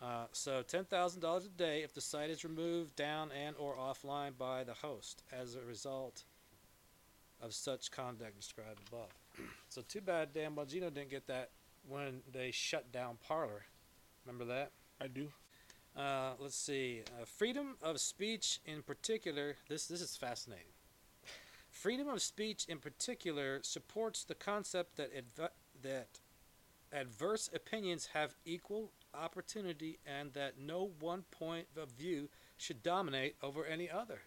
[0.00, 4.62] Uh, so $10,000 a day if the site is removed, down, and or offline by
[4.62, 6.24] the host as a result
[7.40, 9.12] of such conduct described above.
[9.68, 11.50] so too bad Dan Bongino didn't get that
[11.88, 13.64] when they shut down Parler.
[14.26, 14.72] Remember that?
[15.00, 15.28] I do.
[15.96, 17.02] Uh, let's see.
[17.06, 20.74] Uh, freedom of speech, in particular, this this is fascinating.
[21.70, 25.50] Freedom of speech, in particular, supports the concept that adv-
[25.82, 26.08] that
[26.92, 33.64] adverse opinions have equal opportunity and that no one point of view should dominate over
[33.64, 34.20] any other.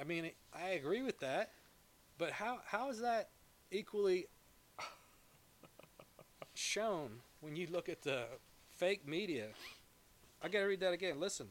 [0.00, 1.50] I mean, I agree with that,
[2.18, 3.28] but how how is that
[3.70, 4.26] equally
[6.54, 8.24] shown when you look at the
[8.70, 9.48] fake media?
[10.42, 11.20] I got to read that again.
[11.20, 11.48] Listen.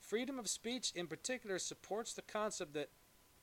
[0.00, 2.88] Freedom of speech in particular supports the concept that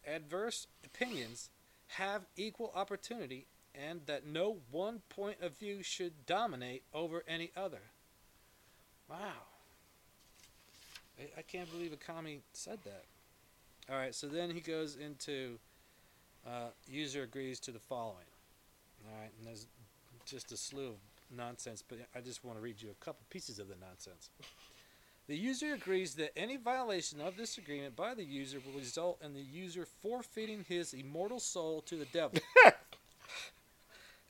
[0.07, 1.51] adverse opinions
[1.89, 3.45] have equal opportunity
[3.89, 7.81] and that no one point of view should dominate over any other.
[9.09, 9.17] Wow.
[11.19, 13.03] I, I can't believe a commie said that.
[13.89, 15.59] All right, so then he goes into
[16.45, 18.25] uh, user agrees to the following.
[19.05, 19.67] All right, and there's
[20.25, 20.95] just a slew of
[21.35, 24.29] nonsense, but I just want to read you a couple pieces of the nonsense.
[25.27, 29.33] The user agrees that any violation of this agreement by the user will result in
[29.33, 32.39] the user forfeiting his immortal soul to the devil.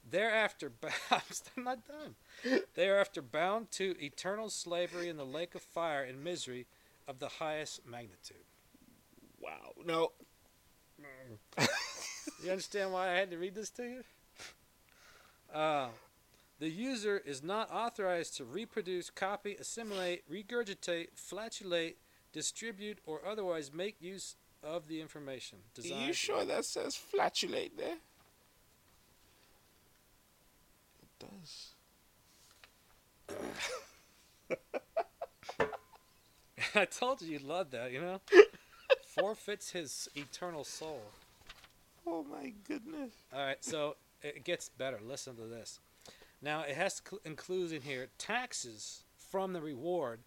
[0.09, 0.71] Thereafter,
[1.11, 2.61] I'm not done.
[2.75, 6.67] Thereafter, bound to eternal slavery in the lake of fire and misery
[7.07, 8.45] of the highest magnitude.
[9.39, 9.73] Wow.
[9.85, 10.11] No.
[12.43, 14.03] You understand why I had to read this to you?
[15.53, 15.87] Uh,
[16.59, 21.97] the user is not authorized to reproduce, copy, assimilate, regurgitate, flatulate,
[22.33, 25.59] distribute, or otherwise make use of the information.
[25.79, 27.97] Are you sure that says flatulate there?
[36.75, 38.21] I told you you'd love that, you know?
[39.05, 41.01] Forfeits his eternal soul.
[42.05, 43.13] Oh my goodness.
[43.33, 44.99] All right, so it gets better.
[45.03, 45.79] Listen to this.
[46.41, 50.19] Now, it has to cl- include in here taxes from the reward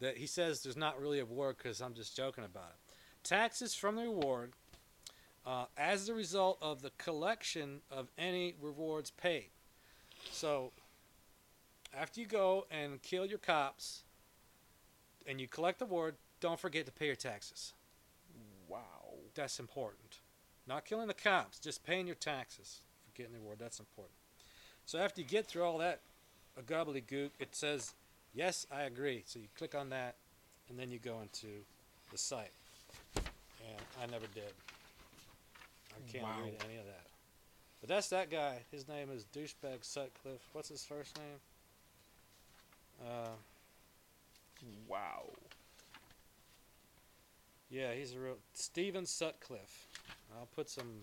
[0.00, 2.94] that he says there's not really a reward because I'm just joking about it.
[3.22, 4.52] Taxes from the reward
[5.46, 9.50] uh, as a result of the collection of any rewards paid.
[10.30, 10.72] So,
[11.96, 14.02] after you go and kill your cops
[15.26, 17.74] and you collect the reward, don't forget to pay your taxes.
[18.68, 18.80] Wow.
[19.34, 20.20] That's important.
[20.66, 23.58] Not killing the cops, just paying your taxes for getting the reward.
[23.58, 24.16] That's important.
[24.86, 26.00] So after you get through all that
[26.56, 27.94] a gobbledygook, it says,
[28.34, 30.16] "Yes, I agree." So you click on that,
[30.68, 31.64] and then you go into
[32.10, 32.52] the site.
[33.14, 34.52] And I never did.
[35.96, 36.42] I can't Wow.
[36.42, 37.06] read any of that.
[37.82, 38.60] But that's that guy.
[38.70, 40.48] His name is douchebag Sutcliffe.
[40.54, 41.40] What's his first name?
[43.06, 43.32] Uh,
[44.88, 45.30] Wow.
[47.70, 49.88] Yeah, he's a real Stephen Sutcliffe.
[50.38, 51.02] I'll put some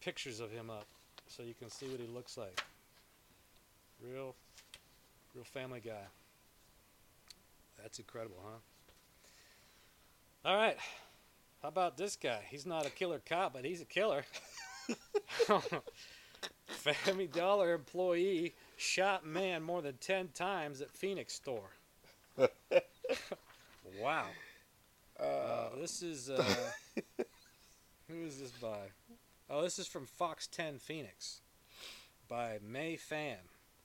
[0.00, 0.86] pictures of him up
[1.28, 2.60] so you can see what he looks like.
[4.00, 4.34] Real,
[5.34, 6.02] real family guy.
[7.80, 8.58] That's incredible, huh?
[10.44, 10.76] All right.
[11.62, 12.40] How about this guy?
[12.50, 14.24] He's not a killer cop, but he's a killer.
[16.66, 21.70] Family Dollar employee shot man more than 10 times at Phoenix store.
[24.00, 24.26] wow.
[25.20, 26.42] Uh, this is uh,
[28.08, 28.90] who is this by?
[29.48, 31.40] Oh, this is from Fox 10 Phoenix
[32.28, 33.36] by May Fan,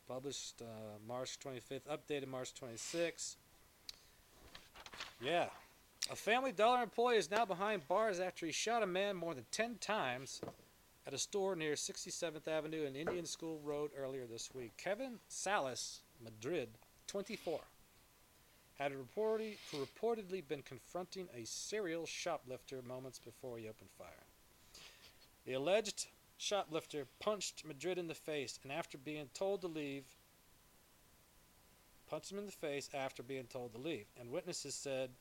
[0.08, 0.66] published uh,
[1.06, 3.36] March 25th, updated March 26th.
[5.22, 5.48] Yeah,
[6.10, 9.46] a Family Dollar employee is now behind bars after he shot a man more than
[9.52, 10.42] 10 times
[11.08, 14.74] at a store near 67th Avenue and Indian School Road earlier this week.
[14.76, 16.67] Kevin Salas, Madrid,
[17.08, 17.62] 24
[18.78, 24.26] had reportedly, reportedly been confronting a serial shoplifter moments before he opened fire.
[25.46, 30.04] The alleged shoplifter punched Madrid in the face and after being told to leave,
[32.10, 34.08] punched him in the face after being told to leave.
[34.20, 35.12] And witnesses said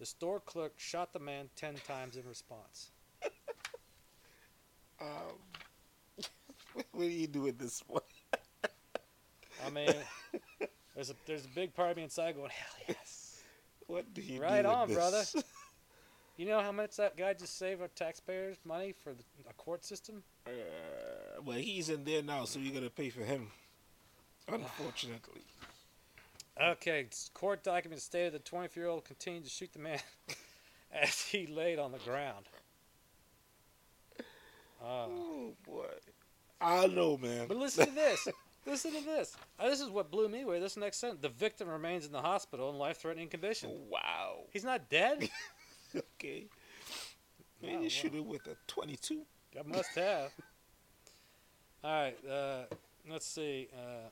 [0.00, 2.90] the store clerk shot the man 10 times in response.
[5.00, 5.08] Um,
[6.92, 8.02] what do you do with this one?
[9.66, 9.88] I mean,
[10.94, 13.20] there's a, there's a big part of me inside going, hell yes.
[13.86, 14.96] What do you Right do on, this?
[14.96, 15.24] brother.
[16.36, 19.84] You know how much that guy just saved our taxpayers' money for the, a court
[19.84, 20.24] system?
[20.44, 20.50] Uh,
[21.44, 23.48] well, he's in there now, so you're gonna pay for him.
[24.48, 25.42] Unfortunately.
[26.60, 29.98] Okay, court documents stated the 24 year old continued to shoot the man
[30.92, 32.46] as he laid on the ground.
[34.84, 35.86] Uh, Oh boy.
[36.60, 37.46] I know, man.
[37.48, 38.28] but listen to this.
[38.66, 39.36] Listen to this.
[39.60, 40.58] Uh, this is what blew me away.
[40.58, 41.20] This next sentence.
[41.20, 43.70] The victim remains in the hospital in life threatening condition.
[43.90, 44.44] Wow.
[44.52, 45.28] He's not dead?
[46.18, 46.46] Okay.
[47.62, 47.82] Man, wow.
[47.82, 49.20] you shoot it with a 22.
[49.56, 50.32] I must have.
[51.84, 52.16] All right.
[52.28, 52.62] Uh,
[53.08, 53.68] let's see.
[53.72, 54.08] Uh,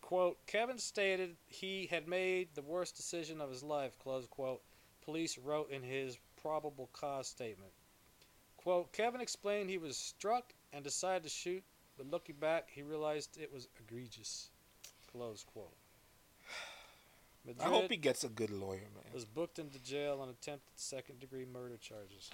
[0.00, 4.62] quote, Kevin stated he had made the worst decision of his life, close quote,
[5.04, 7.72] police wrote in his probable cause statement.
[8.62, 11.62] Quote, Kevin explained he was struck and decided to shoot,
[11.96, 14.50] but looking back, he realized it was egregious.
[15.10, 15.74] Close quote.
[17.60, 19.12] I hope he gets a good lawyer, man.
[19.12, 22.30] was booked into jail on attempted second degree murder charges.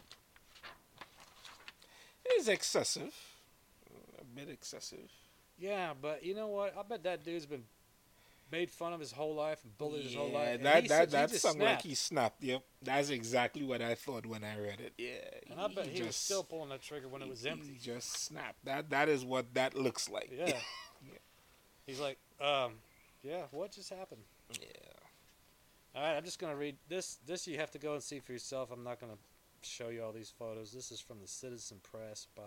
[2.24, 3.14] It is excessive.
[4.20, 5.10] A bit excessive.
[5.58, 6.76] Yeah, but you know what?
[6.78, 7.64] I bet that dude's been
[8.50, 10.56] made fun of his whole life and bullied his whole life.
[10.56, 11.82] and that he that said- he that just like snapped.
[11.82, 12.42] he snapped.
[12.42, 14.92] Yep, that's exactly what I thought when I read it.
[14.98, 17.68] Yeah, And I bet he, was just- still pulling that trigger when it was empty.
[17.74, 18.64] He just snapped.
[18.64, 20.30] That that is what that looks like.
[20.34, 20.58] Yeah.
[21.86, 22.74] He's like, um,
[23.22, 24.20] yeah, what just happened?
[24.60, 24.66] yeah.
[25.94, 27.18] All right, I'm just gonna read this.
[27.26, 28.70] This you have to go and see for yourself.
[28.70, 29.16] I'm not gonna
[29.62, 30.70] show you all these photos.
[30.72, 32.42] This is from the Citizen Press by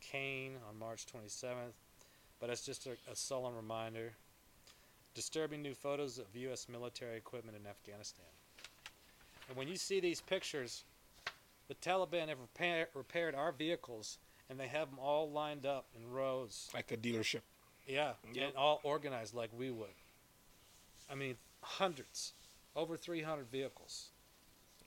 [0.00, 1.74] Kane on March 27th,
[2.40, 4.14] but it's just a, a sullen reminder.
[5.16, 6.66] Disturbing new photos of U.S.
[6.70, 8.26] military equipment in Afghanistan.
[9.48, 10.84] And when you see these pictures,
[11.68, 14.18] the Taliban have repair, repaired our vehicles,
[14.50, 16.68] and they have them all lined up in rows.
[16.74, 17.40] Like a dealership.
[17.86, 18.48] Yeah, Yep.
[18.48, 19.88] and all organized like we would.
[21.10, 22.34] I mean, hundreds,
[22.74, 24.08] over 300 vehicles.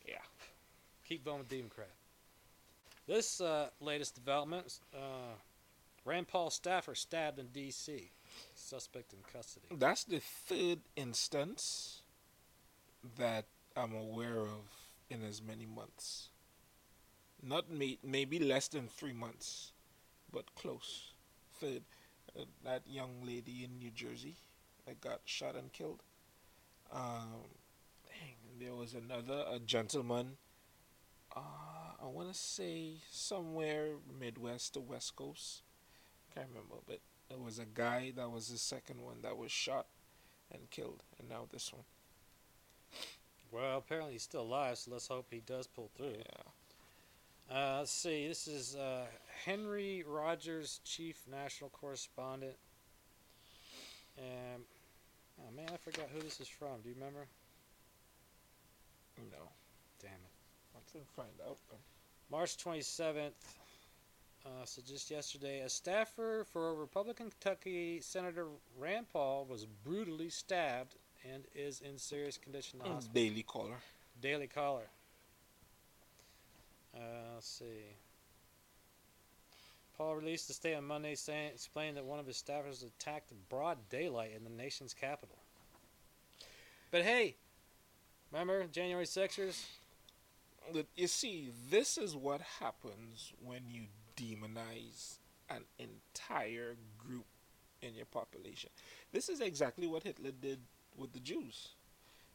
[0.08, 0.22] Yeah.
[1.08, 1.90] Keep going with Democrat.
[3.08, 5.34] This uh, latest development uh,
[6.06, 8.12] Rand Paul staffer stabbed in D.C.,
[8.56, 9.68] suspect in custody.
[9.72, 12.02] That's the third instance
[13.18, 14.70] that I'm aware of
[15.10, 16.30] in as many months.
[17.42, 19.72] Not may, maybe less than three months,
[20.32, 21.14] but close.
[21.60, 21.84] Third,
[22.38, 24.36] uh, that young lady in New Jersey
[24.86, 26.04] that got shot and killed.
[26.92, 27.46] Um,
[28.08, 30.38] dang, there was another a gentleman.
[31.36, 31.40] Uh,
[32.02, 35.62] I want to say somewhere Midwest to West Coast.
[36.34, 39.86] Can't remember, but there was a guy that was the second one that was shot
[40.52, 41.84] and killed, and now this one.
[43.52, 46.16] Well, apparently he's still alive, so let's hope he does pull through.
[46.18, 47.56] Yeah.
[47.56, 48.28] Uh, let's see.
[48.28, 49.06] This is uh,
[49.46, 52.56] Henry Rodgers, chief national correspondent.
[54.20, 54.62] Um,
[55.40, 56.82] oh man, I forgot who this is from.
[56.84, 57.26] Do you remember?
[59.32, 59.50] No.
[60.02, 60.76] Damn it.
[60.76, 61.58] I can find out.
[62.32, 63.32] March 27th.
[64.46, 68.48] Uh, so just yesterday, a staffer for Republican Kentucky Senator
[68.78, 70.96] Rand Paul was brutally stabbed
[71.34, 73.22] and is in serious condition in the hospital.
[73.22, 73.78] Daily Caller.
[74.22, 74.90] Daily Caller.
[76.96, 77.00] Uh,
[77.36, 77.96] let's see.
[79.98, 83.38] Paul released a statement Monday saying, explaining that one of his staffers was attacked in
[83.50, 85.36] broad daylight in the nation's capital.
[86.90, 87.36] But hey,
[88.32, 89.66] remember January 6ers?
[90.96, 93.84] You see, this is what happens when you
[94.20, 97.26] demonize an entire group
[97.82, 98.70] in your population.
[99.12, 100.60] This is exactly what Hitler did
[100.98, 101.70] with the Jews.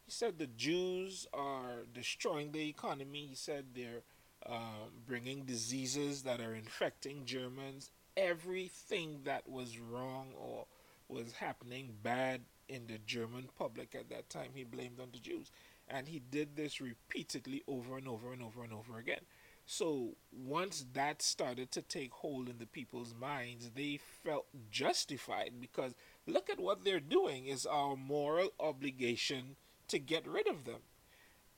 [0.04, 3.26] He said the Jews are destroying the economy.
[3.28, 4.02] He said they're
[4.46, 7.90] um, bringing diseases that are infecting Germans.
[8.16, 10.66] Everything that was wrong or
[11.08, 15.50] was happening bad in the German public at that time, he blamed on the Jews.
[15.88, 19.20] And he did this repeatedly over and over and over and over again.
[19.66, 25.94] So once that started to take hold in the people's minds, they felt justified because
[26.26, 29.56] look at what they're doing is our moral obligation
[29.88, 30.80] to get rid of them.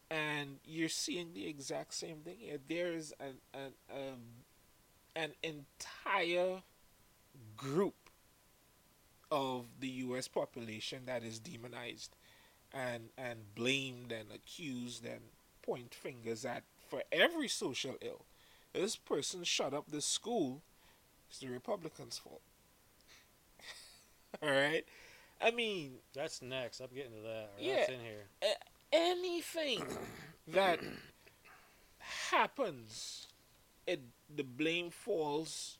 [0.09, 2.59] And you're seeing the exact same thing here.
[2.69, 4.21] There's an an um,
[5.17, 6.63] an entire
[7.57, 7.97] group
[9.33, 10.29] of the U.S.
[10.29, 12.15] population that is demonized
[12.73, 15.21] and and blamed and accused and
[15.63, 18.25] point fingers at for every social ill.
[18.73, 20.63] This person shut up this school.
[21.29, 22.43] It's the Republicans' fault.
[24.43, 24.85] All right,
[25.41, 26.81] I mean That's next.
[26.81, 27.51] I'm getting to that.
[27.59, 27.77] Yeah.
[27.77, 28.55] That's in here.
[28.93, 29.83] anything
[30.49, 30.81] that
[32.31, 33.29] happens,
[33.87, 34.01] it
[34.35, 35.79] the blame falls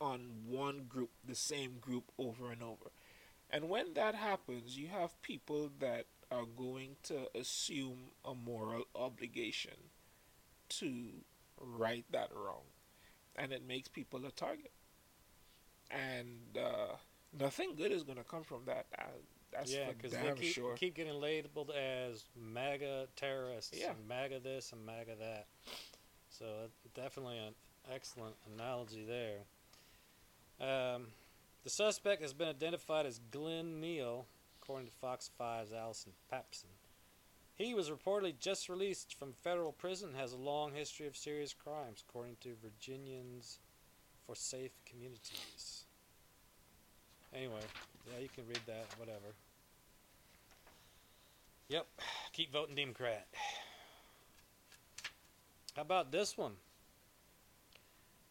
[0.00, 2.90] on one group, the same group over and over.
[3.50, 9.74] And when that happens, you have people that are going to assume a moral obligation
[10.80, 11.08] to
[11.60, 12.62] right that wrong.
[13.36, 14.72] And it makes people a target.
[15.90, 16.96] And uh,
[17.38, 18.86] nothing good is going to come from that.
[18.98, 19.04] Uh,
[19.52, 20.74] that's yeah, because they keep, sure.
[20.74, 23.90] keep getting labeled as MAGA terrorists, Yeah.
[23.90, 25.46] and MAGA this and MAGA that.
[26.30, 27.54] So uh, definitely an
[27.92, 29.40] excellent analogy there.
[30.60, 31.08] Um,
[31.64, 34.26] the suspect has been identified as Glenn Neal,
[34.60, 36.66] according to Fox 5's Allison Papson.
[37.62, 41.54] He was reportedly just released from federal prison and has a long history of serious
[41.54, 43.60] crimes, according to Virginians
[44.26, 45.84] for Safe Communities.
[47.32, 47.60] Anyway,
[48.10, 48.86] yeah, you can read that.
[48.98, 49.36] Whatever.
[51.68, 51.86] Yep.
[52.32, 53.28] Keep voting Democrat.
[55.76, 56.54] How about this one?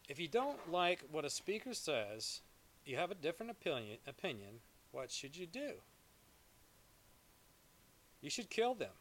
[0.10, 2.42] If you don't like what a speaker says,
[2.86, 3.98] you have a different opinion.
[4.06, 4.60] Opinion.
[4.92, 5.72] What should you do?
[8.20, 8.92] You should kill them.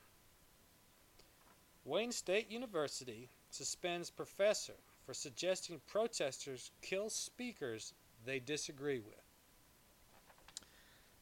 [1.85, 4.75] Wayne State University suspends professor
[5.07, 9.15] for suggesting protesters kill speakers they disagree with.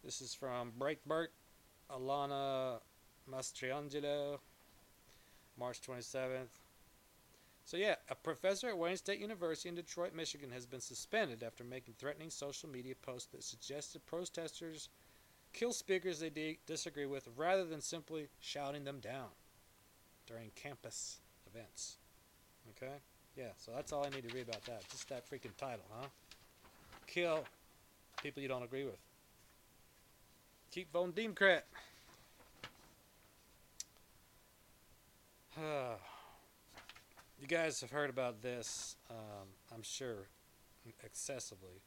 [0.04, 1.28] This is from Breitbart,
[1.90, 2.80] Alana
[3.30, 4.38] Mastrangelo,
[5.58, 6.48] March 27th.
[7.64, 11.62] So, yeah, a professor at Wayne State University in Detroit, Michigan has been suspended after
[11.62, 14.88] making threatening social media posts that suggested protesters
[15.52, 19.28] kill speakers they di- disagree with rather than simply shouting them down
[20.28, 21.18] during campus
[21.52, 21.96] events.
[22.76, 22.92] Okay?
[23.36, 24.88] Yeah, so that's all I need to read about that.
[24.90, 26.06] Just that freaking title, huh?
[27.06, 27.44] Kill
[28.22, 28.98] people you don't agree with.
[30.70, 31.64] Keep voting Democrat.
[35.56, 40.28] you guys have heard about this, um, I'm sure,
[41.02, 41.80] excessively.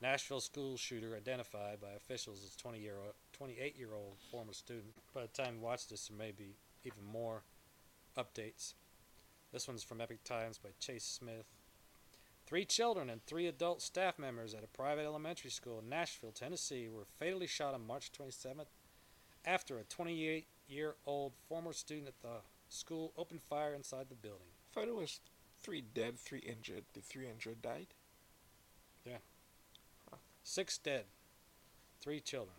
[0.00, 2.94] Nashville school shooter identified by officials as 20 year
[3.32, 4.94] 28 year old former student.
[5.12, 7.42] By the time you watch this, there may be even more
[8.16, 8.74] updates.
[9.52, 11.46] This one's from Epoch Times by Chase Smith.
[12.46, 16.88] Three children and three adult staff members at a private elementary school in Nashville, Tennessee,
[16.88, 18.68] were fatally shot on March 27th
[19.44, 24.48] after a 28 year old former student at the school opened fire inside the building.
[24.70, 25.20] I thought it was
[25.62, 26.84] three dead, three injured.
[26.94, 27.88] The three injured died.
[29.04, 29.18] Yeah.
[30.42, 31.04] Six dead,
[32.00, 32.56] three children.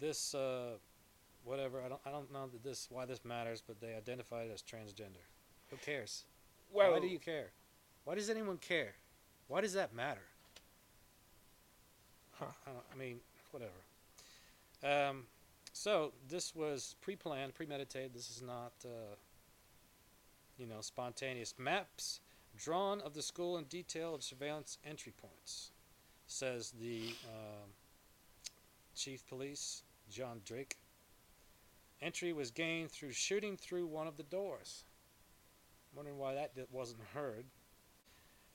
[0.00, 0.72] This, uh,
[1.44, 4.52] whatever, I don't, I don't know that this why this matters, but they identified it
[4.52, 5.24] as transgender.
[5.70, 6.24] Who cares?
[6.72, 7.50] Well, why do you care?
[8.04, 8.94] Why does anyone care?
[9.48, 10.22] Why does that matter?
[12.32, 12.46] Huh.
[12.66, 13.20] I, don't, I mean,
[13.50, 13.72] whatever.
[14.82, 15.24] Um,
[15.72, 18.14] so this was pre-planned, premeditated.
[18.14, 19.14] This is not, uh,
[20.58, 21.54] you know, spontaneous.
[21.58, 22.20] Maps
[22.56, 25.70] drawn of the school and detail of surveillance entry points,
[26.26, 27.70] says the um,
[28.94, 30.76] chief police John Drake.
[32.02, 34.84] Entry was gained through shooting through one of the doors.
[35.94, 37.44] Wondering why that wasn't heard.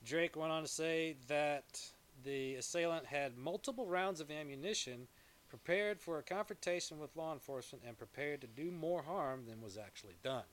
[0.05, 1.81] Drake went on to say that
[2.23, 5.07] the assailant had multiple rounds of ammunition,
[5.49, 9.77] prepared for a confrontation with law enforcement, and prepared to do more harm than was
[9.77, 10.43] actually done.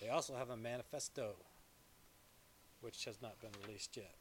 [0.00, 1.34] They also have a manifesto,
[2.80, 4.14] which has not been released yet.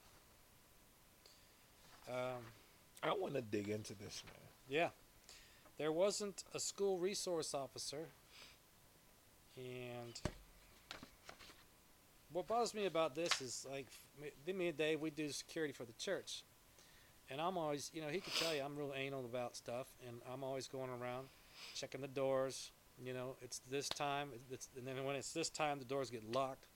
[2.09, 2.41] Um,
[3.03, 4.41] I want to dig into this, man.
[4.69, 4.89] yeah.
[5.77, 8.07] There wasn't a school resource officer.
[9.55, 10.19] And
[12.31, 13.87] what bothers me about this is like
[14.47, 16.43] me, and Dave, we do security for the church.
[17.29, 19.87] And I'm always, you know, he could tell you I'm real anal about stuff.
[20.07, 21.27] And I'm always going around
[21.75, 22.71] checking the doors.
[23.03, 24.29] You know, it's this time.
[24.51, 26.67] It's, and then when it's this time, the doors get locked.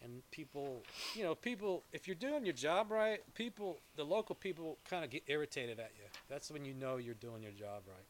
[0.00, 0.84] And people,
[1.16, 5.10] you know, people, if you're doing your job right, people, the local people kind of
[5.10, 6.04] get irritated at you.
[6.28, 8.06] That's when you know you're doing your job right.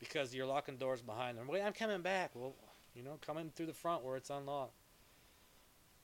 [0.00, 1.46] Because you're locking doors behind them.
[1.46, 2.30] Wait, I'm coming back.
[2.34, 2.54] Well,
[2.94, 4.72] you know, coming through the front where it's unlocked.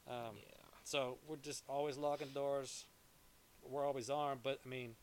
[0.09, 0.43] Um, yeah.
[0.85, 2.85] so we're just always locking doors.
[3.69, 4.43] We're always armed.
[4.45, 4.95] But, I mean,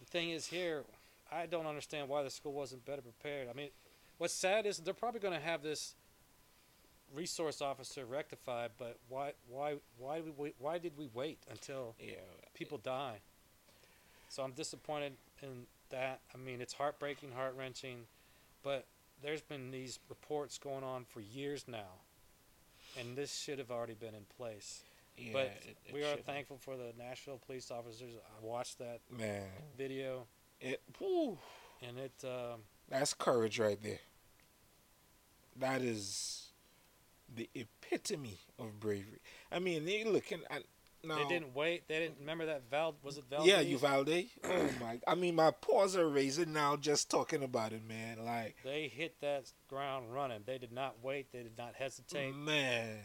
[0.00, 0.84] the thing is here,
[1.30, 3.48] I don't understand why the school wasn't better prepared.
[3.50, 3.68] I mean,
[4.18, 5.94] what's sad is they're probably going to have this
[7.14, 12.14] resource officer rectified, but why, why, why, did we, why did we wait until Yeah.
[12.54, 13.18] people die?
[14.30, 15.12] So I'm disappointed
[15.42, 16.20] in that.
[16.34, 18.00] I mean, it's heartbreaking, heart wrenching,
[18.64, 18.84] but
[19.22, 22.00] there's been these reports going on for years now,
[22.98, 24.82] and this should have already been in place.
[25.16, 25.32] Yeah.
[25.34, 26.24] but it- it we are shouldn't.
[26.26, 28.14] thankful for the Nashville police officers.
[28.16, 30.26] I watched that Man, video,
[30.60, 30.82] it.
[30.98, 31.38] Whew,
[31.82, 32.12] and it.
[32.24, 34.00] Um, that's courage right there.
[35.56, 36.46] That is
[37.34, 39.20] the epitome of bravery.
[39.50, 40.62] I mean, they looking at
[41.04, 41.16] now.
[41.16, 41.88] They didn't wait.
[41.88, 42.94] They didn't remember that Val.
[43.02, 43.46] Was it Val?
[43.46, 44.26] Yeah, Uvalde.
[44.44, 45.00] Oh my!
[45.06, 48.24] I mean, my paws are raising now just talking about it, man.
[48.24, 50.42] Like, They hit that ground running.
[50.46, 51.32] They did not wait.
[51.32, 52.34] They did not hesitate.
[52.34, 52.98] man,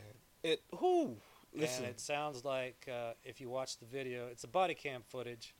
[0.43, 0.61] it.
[0.75, 1.17] Who?
[1.53, 5.01] Listen, And it sounds like uh, if you watch the video, it's a body cam
[5.07, 5.55] footage,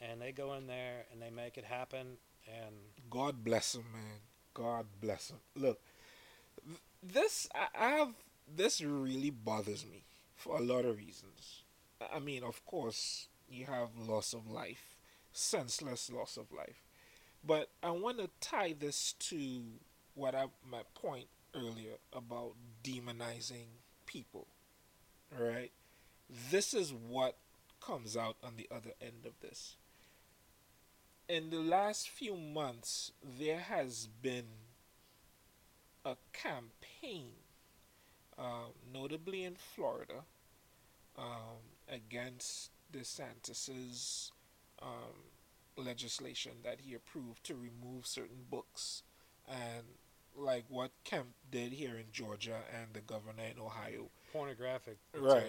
[0.00, 2.18] and they go in there and they make it happen.
[2.46, 2.74] And
[3.10, 4.20] God bless him, man.
[4.54, 5.38] God bless him.
[5.56, 5.80] Look,
[7.02, 8.14] this I, I have
[8.46, 10.04] this really bothers me
[10.38, 11.64] for a lot of reasons.
[12.00, 14.96] I- mean, of course, you have loss of life,
[15.32, 16.84] senseless loss of life,
[17.44, 19.80] but I want to tie this to
[20.14, 23.66] what I my point earlier about demonizing
[24.06, 24.46] people.
[25.36, 25.72] Right?
[26.30, 27.36] This is what
[27.80, 29.76] comes out on the other end of this.
[31.28, 34.46] In the last few months, there has been
[36.04, 37.32] a campaign,
[38.38, 40.24] um, notably in Florida,
[41.16, 41.58] um,
[41.88, 44.32] against DeSantis's
[44.80, 45.32] um,
[45.76, 49.02] legislation that he approved to remove certain books
[49.48, 49.84] and
[50.36, 54.08] like what Kemp did here in Georgia and the governor in Ohio.
[54.32, 55.40] Pornographic material.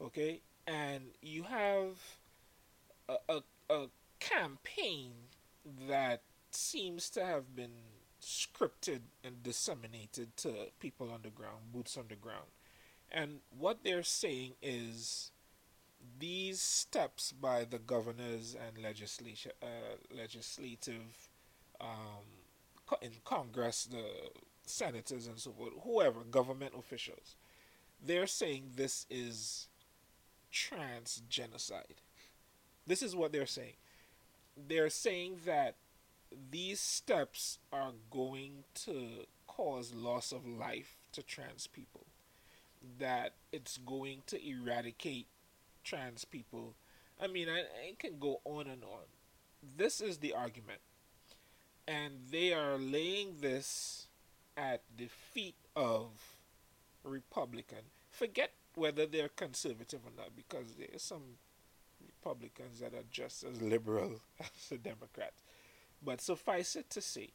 [0.00, 0.06] Right.
[0.06, 0.40] Okay?
[0.66, 1.98] And you have
[3.08, 3.86] a, a, a
[4.18, 5.12] campaign
[5.88, 7.70] that seems to have been
[8.26, 12.46] scripted and disseminated to people on the ground, boots on the ground.
[13.12, 15.30] And what they're saying is
[16.18, 19.66] these steps by the governors and legislation, uh,
[20.10, 21.28] legislative
[21.80, 22.26] um,
[23.00, 24.04] in Congress, the
[24.64, 27.36] senators and so forth, whoever, government officials,
[28.04, 29.68] they're saying this is
[30.50, 32.02] trans genocide.
[32.88, 33.74] This is what they're saying.
[34.56, 35.76] They're saying that
[36.50, 42.06] these steps are going to cause loss of life to trans people.
[42.98, 45.26] That it's going to eradicate
[45.82, 46.74] trans people.
[47.20, 49.06] I mean, I, I can go on and on.
[49.76, 50.80] This is the argument.
[51.88, 54.08] And they are laying this
[54.56, 56.08] at the feet of
[57.04, 57.90] Republican.
[58.10, 61.38] Forget whether they're conservative or not, because there's some
[62.04, 65.45] Republicans that are just as liberal as the Democrats.
[66.02, 67.30] But suffice it to say,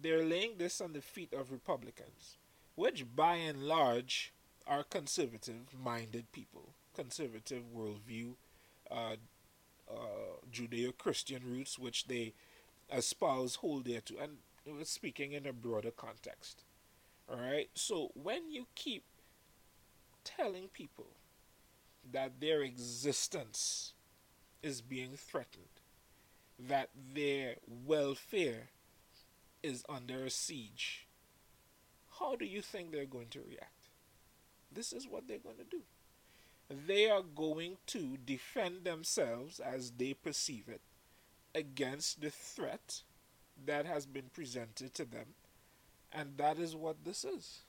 [0.00, 2.36] they're laying this on the feet of Republicans,
[2.74, 4.32] which by and large
[4.66, 8.34] are conservative minded people, conservative worldview,
[8.90, 9.16] uh,
[9.90, 9.94] uh,
[10.52, 12.34] Judeo Christian roots, which they
[12.92, 14.16] espouse, hold dear to.
[14.18, 16.64] And speaking in a broader context.
[17.30, 17.70] Alright?
[17.74, 19.04] So when you keep
[20.24, 21.08] telling people
[22.10, 23.92] that their existence
[24.62, 25.77] is being threatened,
[26.58, 27.56] that their
[27.86, 28.68] welfare
[29.62, 31.06] is under a siege,
[32.18, 33.88] how do you think they're going to react?
[34.72, 35.82] This is what they're going to do.
[36.86, 40.80] They are going to defend themselves as they perceive it
[41.54, 43.02] against the threat
[43.64, 45.34] that has been presented to them,
[46.12, 47.60] and that is what this is.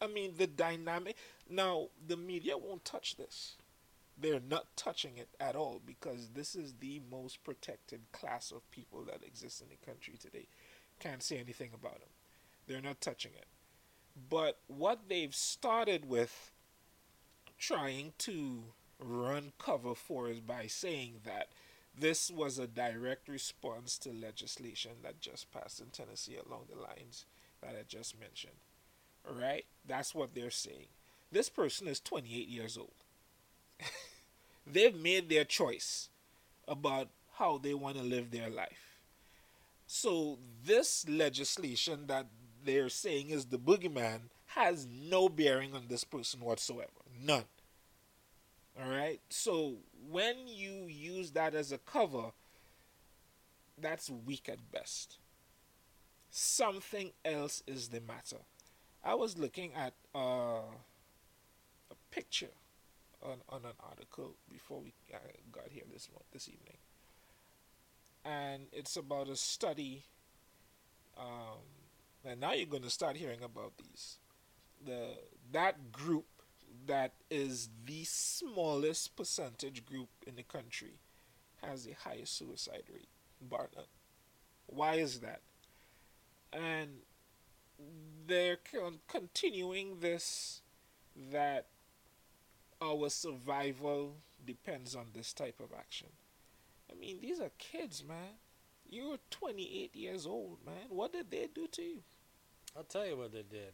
[0.00, 1.16] I mean, the dynamic.
[1.48, 3.56] Now, the media won't touch this.
[4.22, 9.04] They're not touching it at all because this is the most protected class of people
[9.06, 10.46] that exists in the country today.
[11.00, 12.08] Can't say anything about them.
[12.68, 13.46] They're not touching it.
[14.30, 16.52] But what they've started with
[17.58, 18.62] trying to
[19.00, 21.48] run cover for is by saying that
[21.98, 27.26] this was a direct response to legislation that just passed in Tennessee along the lines
[27.60, 28.54] that I just mentioned.
[29.28, 29.64] Alright?
[29.84, 30.86] That's what they're saying.
[31.32, 32.94] This person is 28 years old.
[34.66, 36.08] They've made their choice
[36.68, 39.00] about how they want to live their life.
[39.86, 42.26] So, this legislation that
[42.64, 46.90] they're saying is the boogeyman has no bearing on this person whatsoever.
[47.20, 47.44] None.
[48.80, 49.20] Alright?
[49.28, 49.76] So,
[50.10, 52.32] when you use that as a cover,
[53.78, 55.18] that's weak at best.
[56.30, 58.38] Something else is the matter.
[59.04, 60.60] I was looking at uh,
[61.90, 62.48] a picture
[63.24, 65.18] on, on an article before we uh,
[65.50, 66.78] got here this mo- this evening,
[68.24, 70.04] and it's about a study.
[71.18, 71.60] Um,
[72.24, 74.18] and now you're going to start hearing about these.
[74.84, 75.18] The
[75.52, 76.26] that group
[76.86, 80.94] that is the smallest percentage group in the country
[81.62, 83.08] has the highest suicide rate,
[83.40, 83.84] bar none.
[84.66, 85.40] Why is that?
[86.52, 87.02] And
[88.26, 90.62] they're con- continuing this
[91.30, 91.66] that
[92.82, 96.08] our survival depends on this type of action.
[96.90, 98.36] I mean, these are kids, man.
[98.88, 100.86] You're 28 years old, man.
[100.90, 102.02] What did they do to you?
[102.76, 103.72] I'll tell you what they did.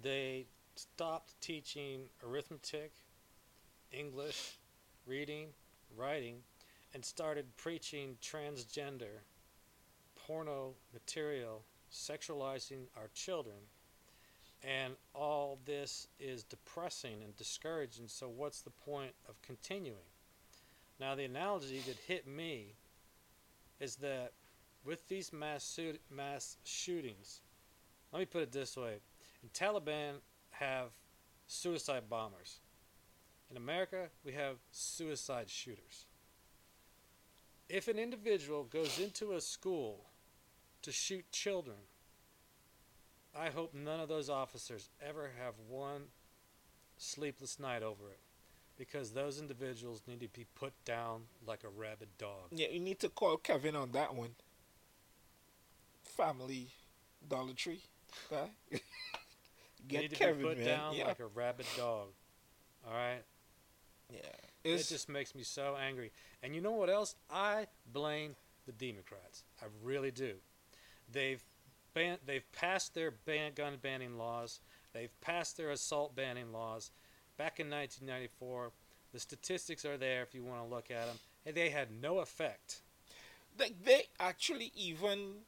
[0.00, 2.92] They stopped teaching arithmetic,
[3.90, 4.58] English,
[5.06, 5.48] reading,
[5.96, 6.42] writing,
[6.94, 9.22] and started preaching transgender,
[10.14, 13.56] porno material, sexualizing our children.
[14.64, 20.10] And all this is depressing and discouraging, so what's the point of continuing?
[20.98, 22.74] Now, the analogy that hit me
[23.78, 24.32] is that
[24.84, 27.40] with these mass, shoot- mass shootings,
[28.12, 28.96] let me put it this way
[29.42, 30.14] in Taliban
[30.50, 30.90] have
[31.46, 32.60] suicide bombers.
[33.50, 36.06] In America, we have suicide shooters.
[37.68, 40.06] If an individual goes into a school
[40.82, 41.76] to shoot children,
[43.38, 46.04] I hope none of those officers ever have one
[46.96, 48.18] sleepless night over it.
[48.76, 52.48] because those individuals need to be put down like a rabid dog.
[52.52, 54.30] Yeah, you need to call Kevin on that one.
[56.04, 56.68] Family
[57.26, 57.80] Dollar Tree
[58.30, 58.50] guy.
[59.88, 60.66] Get need to Kevin, be put man.
[60.66, 61.06] down yeah.
[61.06, 62.08] like a rabid dog.
[62.86, 63.22] All right.
[64.12, 64.20] yeah.
[64.64, 66.12] It just makes me so angry.
[66.42, 67.14] And you know what else?
[67.30, 68.36] I blame
[68.66, 69.44] the Democrats.
[69.62, 70.34] I really do.
[71.10, 71.42] They've
[71.98, 74.60] ban- they've passed their ban- gun banning laws.
[74.92, 76.90] They've passed their assault banning laws.
[77.36, 78.72] Back in 1994,
[79.12, 81.16] the statistics are there if you want to look at them.
[81.46, 82.80] And they had no effect.
[83.56, 85.44] they, they actually even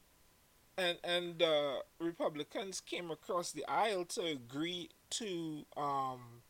[0.77, 6.41] and and uh, Republicans came across the aisle to agree to um,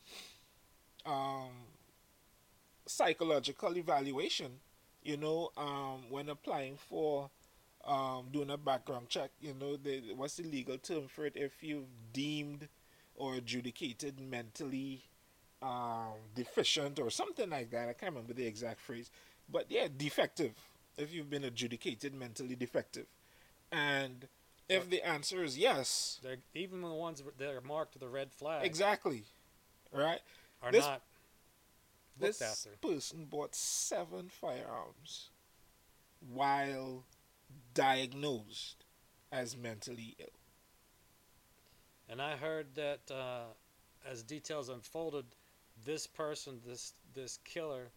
[1.05, 1.49] um,
[2.85, 4.59] psychological evaluation.
[5.03, 7.29] You know, um, when applying for
[7.85, 11.33] um, doing a background check, you know, the, what's the legal term for it?
[11.35, 12.67] If you've deemed
[13.15, 15.03] or adjudicated mentally
[15.61, 17.87] um, deficient or something like that.
[17.89, 19.11] I can't remember the exact phrase,
[19.49, 20.53] but yeah, defective.
[20.97, 23.05] If you've been adjudicated mentally defective,
[23.71, 24.27] and
[24.67, 28.31] if the answer is yes, They're, even the ones that are marked with a red
[28.31, 29.23] flag exactly,
[29.91, 30.19] right?
[30.61, 31.01] are this- not
[32.17, 32.71] This after.
[32.81, 35.29] person bought seven firearms
[36.33, 37.03] while
[37.73, 38.85] diagnosed
[39.31, 40.27] as mentally ill.
[42.09, 43.45] And I heard that uh,
[44.09, 45.25] as details unfolded,
[45.85, 47.91] this person, this this killer,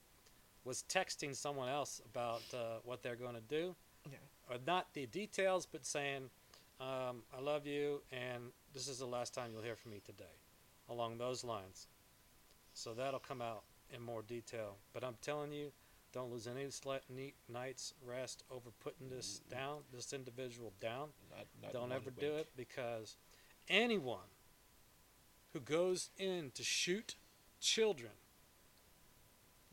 [0.64, 3.74] was texting someone else about uh, what they're going to do.
[4.10, 4.18] Yeah.
[4.48, 6.30] Or not the details, but saying,
[6.80, 10.36] um, "I love you, and this is the last time you'll hear from me today,"
[10.88, 11.88] along those lines.
[12.72, 14.76] So that'll come out in more detail.
[14.92, 15.72] But I'm telling you,
[16.14, 21.08] don't lose any night's rest over putting this down, this individual down.
[21.30, 23.16] Not, not Don't ever do it because
[23.68, 24.30] anyone
[25.52, 27.16] who goes in to shoot
[27.60, 28.12] children,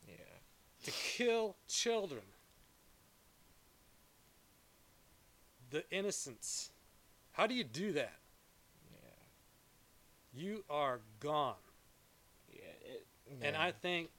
[0.07, 0.15] Yeah.
[0.83, 2.23] to kill children,
[5.69, 6.71] the innocents,
[7.33, 8.17] how do you do that?
[8.91, 10.41] Yeah.
[10.41, 11.53] You are gone.
[12.51, 12.61] Yeah.
[12.83, 13.05] It,
[13.43, 13.55] And.
[13.55, 14.09] I think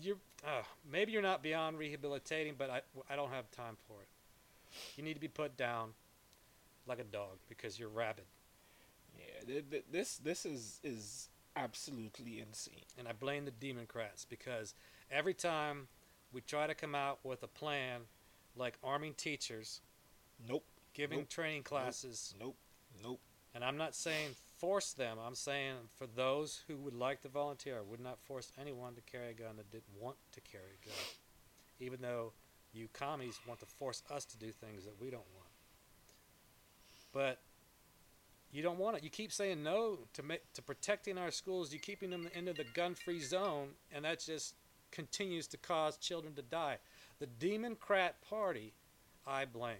[0.00, 0.16] you're
[0.46, 2.80] uh, maybe you're not beyond rehabilitating, but I,
[3.10, 4.08] I don't have time for it.
[4.96, 5.90] You need to be put down
[6.86, 8.24] like a dog because you're rabid.
[9.18, 12.84] Yeah, th- th- this this is is absolutely insane.
[12.98, 14.74] and I blame the Democrats because
[15.10, 15.88] every time
[16.32, 18.02] we try to come out with a plan
[18.56, 19.80] like arming teachers,
[20.46, 21.28] Nope, giving Nope.
[21.30, 22.56] training classes, nope,
[23.02, 23.20] nope.
[23.54, 27.78] and I'm not saying force them, I'm saying for those who would like to volunteer,
[27.78, 30.86] I would not force anyone to carry a gun that didn't want to carry a
[30.86, 31.04] gun,
[31.80, 32.32] even though
[32.72, 35.48] you commies want to force us to do things that we don't want.
[37.12, 37.40] But
[38.52, 39.02] you don't want it.
[39.02, 41.72] You keep saying no to ma- to protecting our schools.
[41.72, 44.54] You're keeping them into the gun-free zone, and that just
[44.90, 46.78] continues to cause children to die.
[47.18, 48.72] The Democrat Party,
[49.26, 49.76] I blame.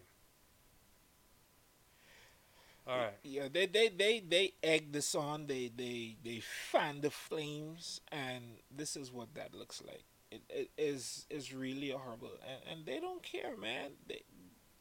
[3.23, 5.47] Yeah, they they they they egg this on.
[5.47, 10.05] They they they fan the flames, and this is what that looks like.
[10.31, 13.93] It, it is is really horrible, and and they don't care, man.
[14.09, 14.23] They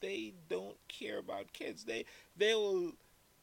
[0.01, 1.86] they don't care about kids.
[1.86, 2.06] They
[2.38, 2.93] they will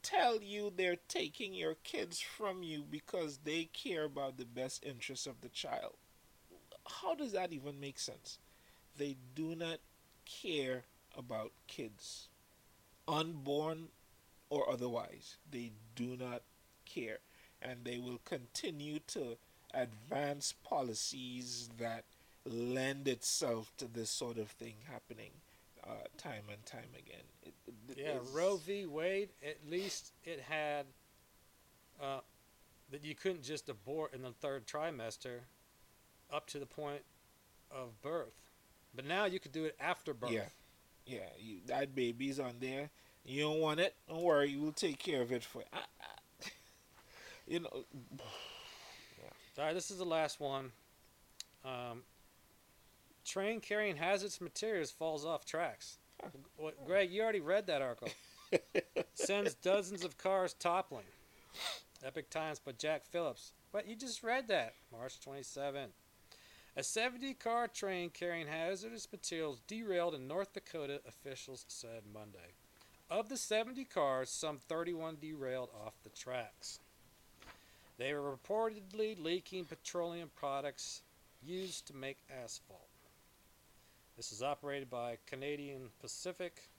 [0.01, 5.27] tell you they're taking your kids from you because they care about the best interests
[5.27, 5.95] of the child.
[6.87, 8.39] How does that even make sense?
[8.97, 9.79] They do not
[10.25, 10.85] care
[11.17, 12.29] about kids,
[13.07, 13.89] unborn
[14.53, 15.37] or otherwise.
[15.49, 16.43] They do not
[16.85, 17.17] care.
[17.59, 19.37] And they will continue to
[19.73, 22.03] advance policies that
[22.45, 25.31] lend itself to this sort of thing happening
[25.83, 27.23] uh, time and time again.
[27.41, 27.53] It,
[27.89, 28.85] it Yeah, Roe v.
[28.85, 29.29] Wade.
[29.43, 30.85] At least it had
[31.99, 32.19] uh,
[32.91, 35.39] that you couldn't just abort in the third trimester
[36.31, 37.01] up to the point
[37.71, 38.51] of birth,
[38.95, 40.31] but now you could do it after birth.
[40.31, 40.45] Yeah.
[41.05, 42.89] Yeah, you, that baby's on there.
[43.25, 43.95] You don't want it?
[44.07, 45.65] Don't worry, we'll take care of it for you.
[45.73, 46.49] I, I,
[47.47, 47.69] you know,
[49.57, 50.71] All right, this is the last one.
[51.63, 52.01] Um,
[53.23, 55.97] train carrying hazardous materials falls off tracks.
[56.57, 58.09] What, Greg, you already read that article.
[59.13, 61.05] Sends dozens of cars toppling.
[62.03, 63.51] Epoch Times by Jack Phillips.
[63.71, 64.73] But You just read that.
[64.91, 65.89] March 27.
[66.75, 72.53] A 70 car train carrying hazardous materials derailed in North Dakota, officials said Monday.
[73.13, 76.79] Of the 70 cars, some 31 derailed off the tracks.
[77.99, 81.03] They were reportedly leaking petroleum products
[81.45, 82.87] used to make asphalt.
[84.17, 86.69] This is operated by Canadian Pacific.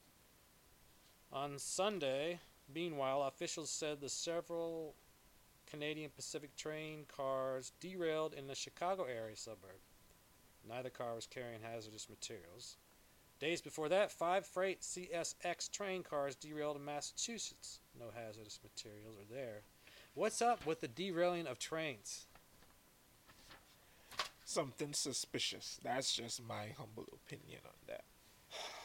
[1.32, 2.41] On Sunday,
[2.74, 4.97] meanwhile, officials said the several
[5.70, 9.78] Canadian Pacific train cars derailed in the Chicago area suburb.
[10.68, 12.76] Neither car was carrying hazardous materials.
[13.45, 17.80] Days before that, five freight CSX train cars derailed in Massachusetts.
[18.01, 19.61] No hazardous materials are there.
[20.14, 22.24] What's up with the derailing of trains?
[24.47, 25.78] Something suspicious.
[25.84, 28.05] That's just my humble opinion on that.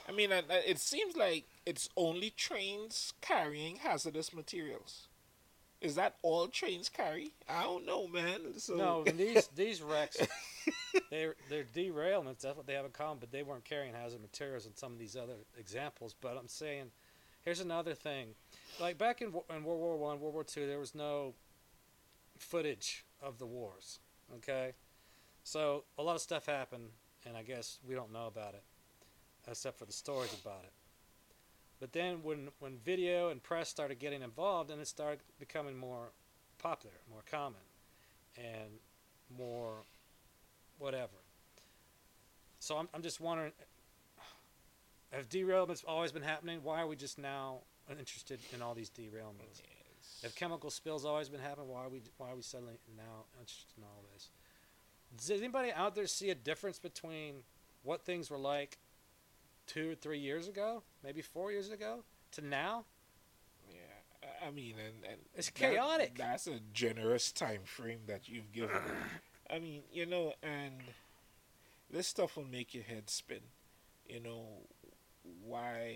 [0.10, 5.08] I mean, I- I- it seems like it's only trains carrying hazardous materials.
[5.80, 7.32] Is that all trains carry?
[7.48, 8.60] I don't know, man.
[8.60, 10.18] So No, these these wrecks,
[11.12, 12.42] they're they're derailments.
[12.42, 13.18] That's what they have in common.
[13.20, 16.16] But they weren't carrying hazardous materials in some of these other examples.
[16.20, 16.92] But I'm saying,
[17.44, 18.30] here's another thing.
[18.80, 21.34] Like back in, in World War One, World War Two, there was no
[22.38, 24.00] footage of the wars.
[24.36, 24.74] Okay,
[25.44, 26.90] so a lot of stuff happened,
[27.26, 28.64] and I guess we don't know about it,
[29.48, 30.72] except for the stories about it.
[31.80, 36.12] But then when when video and press started getting involved, and it started becoming more
[36.58, 37.62] popular, more common,
[38.38, 38.70] and
[39.36, 39.84] more
[40.80, 41.14] whatever.
[42.60, 43.52] So I'm I'm just wondering,
[45.12, 46.60] have derailments always been happening?
[46.64, 47.60] Why are we just now
[47.90, 49.62] interested in all these derailments?
[49.62, 50.22] Yes.
[50.24, 53.78] If chemical spills always been happening, why are we why are we suddenly now interested
[53.78, 54.30] in all this?
[55.18, 57.36] Does anybody out there see a difference between
[57.84, 58.78] what things were like
[59.66, 62.04] two or three years ago, maybe four years ago,
[62.34, 62.86] to now?
[63.72, 66.16] Yeah, I- mean, and, and It's that- chaotic.
[66.18, 68.78] that's a generous time frame that you've given.
[69.52, 70.74] I mean, you know, and
[71.90, 73.42] this stuff will make your head spin.
[74.08, 74.46] You know,
[75.44, 75.96] why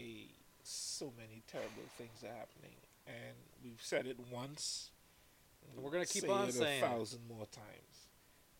[0.64, 2.76] so many terrible things are happening,
[3.08, 4.92] and we've said it once.
[5.78, 6.90] We're gonna keep say on it saying a it.
[6.90, 8.08] thousand more times.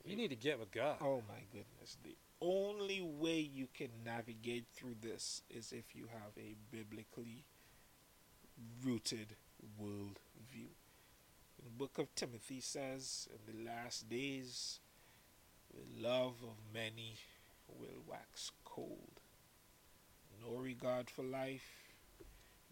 [0.06, 0.98] You need to get with God.
[1.02, 1.98] Oh my goodness.
[2.04, 7.46] The only way you can navigate through this is if you have a biblically
[8.84, 9.36] rooted
[9.78, 10.20] world
[10.52, 10.68] view.
[11.64, 14.80] The book of Timothy says, In the last days,
[15.74, 17.16] the love of many
[17.68, 19.20] will wax cold.
[20.42, 21.96] No regard for life,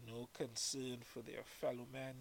[0.06, 2.16] no concern for their fellow men,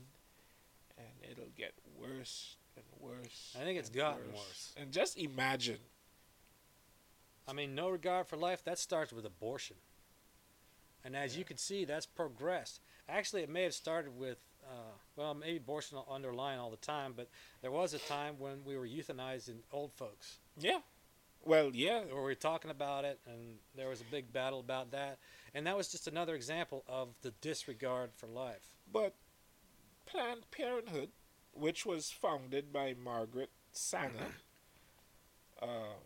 [0.97, 3.57] and it'll get worse and worse.
[3.61, 4.73] I think it's gotten worse.
[4.77, 5.79] And just imagine
[7.51, 9.77] I mean, no regard for life, that starts with abortion.
[11.05, 12.81] And as you can see, that's progressed.
[13.09, 14.39] Actually, it may have started with,
[14.71, 17.29] uh, well, maybe abortion underlying all the time, but
[17.63, 20.39] there was a time when we were euthanizing old folks.
[20.59, 20.81] Yeah.
[21.45, 22.01] Well, yeah.
[22.01, 25.19] Where we were talking about it, and there was a big battle about that.
[25.55, 28.71] And that was just another example of the disregard for life.
[28.93, 29.15] But
[30.07, 31.11] Planned Parenthood,
[31.53, 34.35] which was founded by Margaret Sanger,
[35.63, 36.01] um,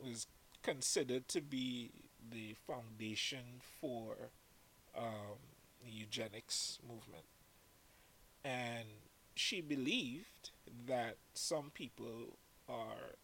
[0.00, 0.26] was
[0.62, 1.90] considered to be
[2.30, 4.30] the foundation for
[4.96, 5.38] um,
[5.84, 7.24] the eugenics movement.
[8.44, 8.86] And
[9.34, 10.50] she believed
[10.86, 12.36] that some people
[12.68, 13.16] are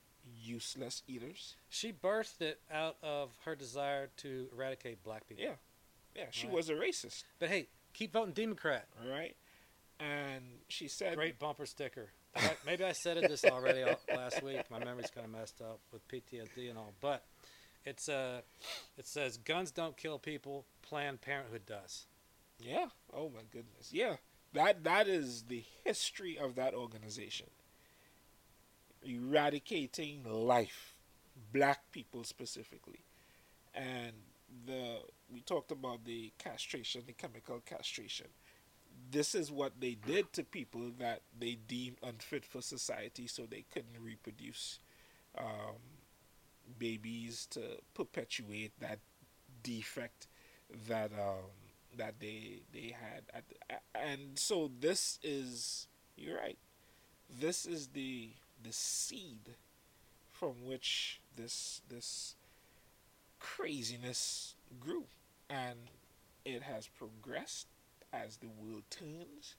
[0.42, 1.56] useless eaters.
[1.68, 5.44] She birthed it out of her desire to eradicate black people.
[5.44, 5.54] Yeah.
[6.16, 6.56] Yeah, she Right.
[6.56, 8.86] was a racist, But hey, keep voting Democrat.
[9.02, 9.36] all right?
[9.98, 12.10] And she said Great bumper sticker.
[12.66, 14.68] Maybe I said it this already last week.
[14.70, 17.24] My memory's kind of messed up with PTSD and all, but
[17.84, 18.40] it's uh,
[18.96, 20.66] it says guns don't kill people.
[20.82, 22.06] Planned Parenthood does.
[22.58, 22.86] Yeah.
[23.12, 23.92] Oh my goodness.
[23.92, 24.16] Yeah.
[24.54, 27.48] That that is the history of that organization.
[29.04, 30.94] Eradicating life,
[31.52, 33.04] black people specifically,
[33.74, 34.12] and
[34.66, 35.00] the
[35.30, 38.28] we talked about the castration, the chemical castration.
[39.10, 43.64] This is what they did to people that they deemed unfit for society, so they
[43.72, 44.78] couldn't reproduce
[45.36, 45.76] um,
[46.78, 47.60] babies to
[47.92, 49.00] perpetuate that
[49.62, 50.28] defect
[50.88, 51.50] that um,
[51.98, 53.54] that they they had at the,
[53.98, 55.86] and so this is
[56.16, 56.58] you're right.
[57.40, 58.30] This is the
[58.62, 59.56] the seed
[60.32, 62.34] from which this this
[63.38, 65.04] craziness grew.
[65.50, 65.78] And
[66.44, 67.66] it has progressed
[68.12, 69.54] as the world turns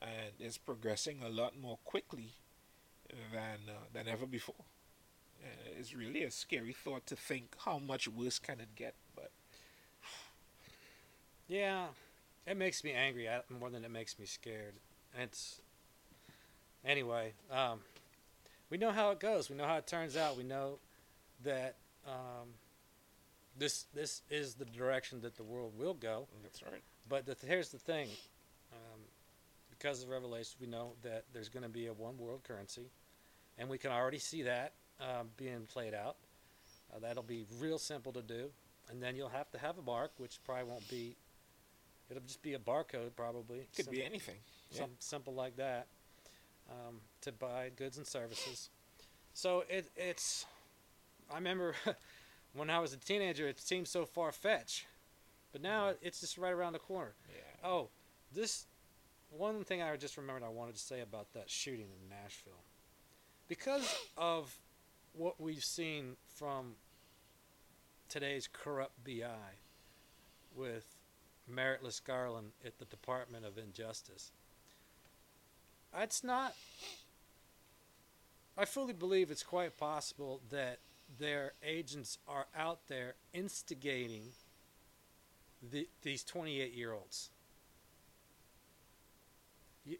[0.00, 2.32] and it's progressing a lot more quickly
[3.32, 4.64] than uh, than ever before.
[5.42, 8.94] Uh, it's really a scary thought to think how much worse can it get
[11.48, 11.86] Yeah,
[12.46, 14.74] it makes me angry at- more than it makes me scared.
[15.18, 15.60] It's
[16.84, 17.34] anyway.
[17.50, 17.80] Um,
[18.70, 19.48] we know how it goes.
[19.48, 20.36] We know how it turns out.
[20.36, 20.78] We know
[21.44, 21.76] that
[22.06, 22.48] um,
[23.58, 26.26] this this is the direction that the world will go.
[26.42, 28.08] that's right But the, here's the thing:
[28.72, 29.00] um,
[29.70, 32.90] because of Revelation, we know that there's going to be a one world currency,
[33.58, 36.16] and we can already see that um, being played out.
[36.94, 38.50] Uh, that'll be real simple to do,
[38.90, 41.16] and then you'll have to have a mark, which probably won't be.
[42.10, 43.58] It'll just be a barcode, probably.
[43.58, 44.36] It could be anything
[44.70, 44.78] yeah.
[44.80, 45.86] Something simple like that.
[46.70, 48.70] um, to buy goods and services.
[49.34, 50.46] So it, it's.
[51.30, 51.74] I remember
[52.54, 54.86] when I was a teenager, it seemed so far fetched,
[55.52, 57.14] but now it's just right around the corner.
[57.28, 57.68] Yeah.
[57.68, 57.88] Oh,
[58.32, 58.66] this
[59.30, 62.62] one thing I just remembered I wanted to say about that shooting in Nashville.
[63.48, 64.56] Because of
[65.12, 66.74] what we've seen from
[68.08, 69.22] today's corrupt BI
[70.54, 70.95] with
[71.52, 74.32] Meritless Garland at the Department of Injustice,
[75.96, 76.54] it's not.
[78.58, 80.78] I fully believe it's quite possible that
[81.18, 84.22] their agents are out there instigating
[85.70, 87.30] the, these 28 year olds.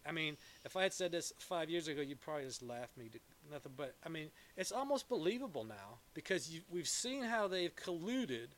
[0.04, 3.08] I mean, if I had said this five years ago, you'd probably just laugh me
[3.08, 3.18] to
[3.50, 3.72] nothing.
[3.76, 8.48] But I mean, it's almost believable now because you, we've seen how they've colluded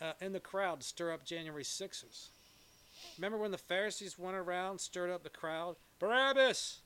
[0.00, 2.30] uh, in the crowd to stir up January Sixers.
[3.18, 5.76] Remember when the Pharisees went around, stirred up the crowd?
[5.98, 6.80] Barabbas!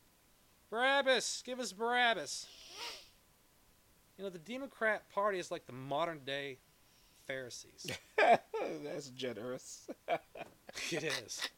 [0.71, 1.43] Barabbas!
[1.45, 2.47] Give us Barabbas!
[4.17, 6.59] You know, the Democrat Party is like the modern day
[7.27, 7.87] Pharisees.
[8.85, 9.89] That's generous.
[10.91, 11.49] it is.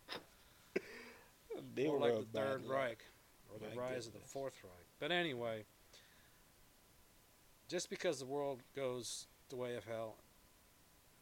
[1.75, 2.67] They More were like the Third.
[2.67, 3.05] Reich
[3.51, 4.21] or the My rise of the.
[4.21, 4.87] Fourth Reich.
[5.01, 5.65] But anyway,
[7.69, 10.17] just because the world goes the way of hell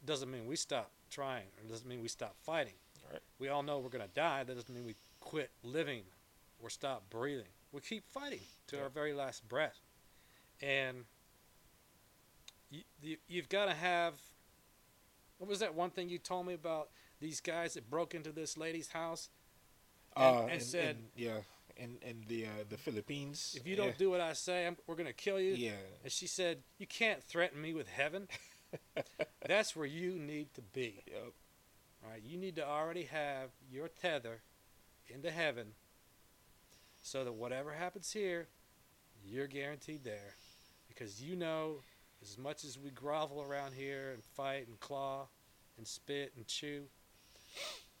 [0.05, 2.73] doesn't mean we stop trying or doesn't mean we stop fighting.
[3.11, 3.21] Right.
[3.39, 4.43] We all know we're going to die.
[4.43, 6.03] That doesn't mean we quit living
[6.61, 7.47] or stop breathing.
[7.71, 8.83] We keep fighting to Yeah.
[8.83, 9.79] our very last breath.
[10.61, 11.05] And
[12.69, 14.13] you, you, you've got to have.
[15.37, 16.89] What was that one thing you told me about
[17.19, 19.29] these guys that broke into this lady's house?
[20.15, 21.37] And- Uh, and in- said- in- yeah,
[21.77, 23.55] in in the uh, the Philippines.
[23.57, 23.93] If you don't yeah.
[23.97, 25.53] do what I say, I'm, we're going to kill you.
[25.55, 25.71] yeah,
[26.03, 28.27] And she said, You can't threaten me with heaven.
[29.47, 31.03] That's where you need to be.
[31.07, 31.33] Yep.
[32.09, 32.21] Right?
[32.23, 34.41] You need to already have your tether
[35.07, 35.73] into heaven
[37.01, 38.47] so that whatever happens here,
[39.25, 40.35] you're guaranteed there.
[40.87, 41.77] Because you know,
[42.21, 45.27] as much as we grovel around here and fight and claw
[45.77, 46.83] and spit and chew,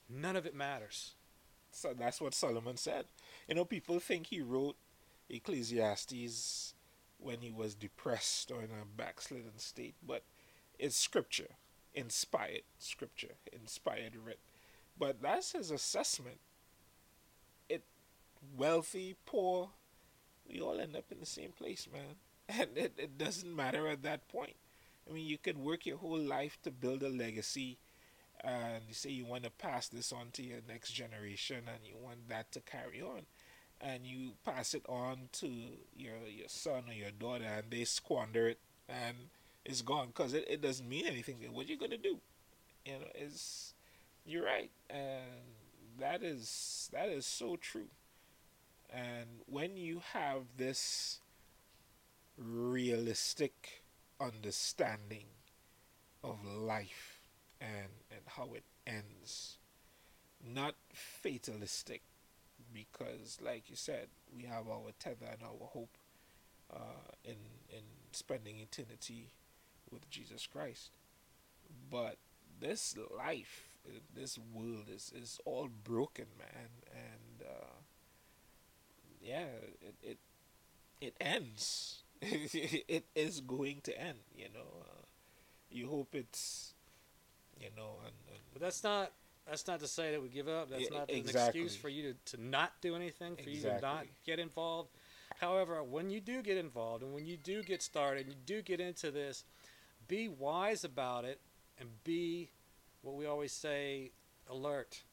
[0.09, 1.13] none of it matters.
[1.71, 3.05] So that's what Solomon said.
[3.47, 4.75] You know, people think he wrote
[5.29, 6.73] Ecclesiastes
[7.17, 10.23] when he was depressed or in a backslidden state, but
[10.81, 11.55] it's scripture,
[11.93, 14.39] inspired scripture, inspired writ.
[14.97, 16.39] But that's his assessment.
[17.69, 17.83] It
[18.57, 19.69] wealthy, poor,
[20.49, 22.15] we all end up in the same place, man.
[22.59, 24.55] And it, it doesn't matter at that point.
[25.09, 27.77] I mean, you could work your whole life to build a legacy
[28.43, 31.93] and you say you want to pass this on to your next generation and you
[32.01, 33.21] want that to carry on
[33.79, 35.47] and you pass it on to
[35.95, 38.59] your your son or your daughter and they squander it
[38.89, 39.15] and
[39.65, 41.37] it's gone because it, it doesn't mean anything.
[41.51, 42.19] What you gonna do?
[42.85, 43.73] You know is
[44.25, 44.71] you're right.
[44.89, 45.55] And
[45.99, 47.89] that is that is so true.
[48.91, 51.19] And when you have this
[52.37, 53.83] realistic
[54.19, 55.25] understanding
[56.23, 57.21] of life
[57.59, 59.57] and and how it ends
[60.45, 62.01] not fatalistic
[62.73, 65.97] because like you said we have our tether and our hope
[66.73, 67.37] uh, in
[67.69, 69.31] in spending eternity
[69.91, 70.91] with Jesus Christ
[71.89, 72.17] but
[72.59, 73.63] this life
[74.13, 77.73] this world is is all broken man and uh,
[79.21, 79.45] yeah
[79.81, 80.17] it it,
[81.01, 85.01] it ends it is going to end you know uh,
[85.69, 86.73] you hope it's
[87.59, 89.11] you know and, and But that's not
[89.49, 90.69] that's not to say that we give up.
[90.69, 91.61] That's Yeah, not an exactly.
[91.61, 94.89] excuse for you to, to not do anything, for you to not get involved.
[95.39, 98.79] However, when you do get involved and when you do get started, you do get
[98.79, 99.43] into this,
[100.07, 101.39] be wise about it
[101.79, 102.49] and be
[103.01, 104.11] what we always say,
[104.49, 105.03] alert.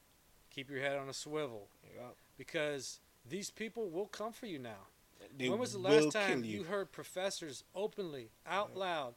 [0.50, 4.88] Keep your head on a swivel yeah, because these people will come for you now.
[5.36, 8.80] they when was the last time you you heard professors openly, out Yeah.
[8.80, 9.14] loud,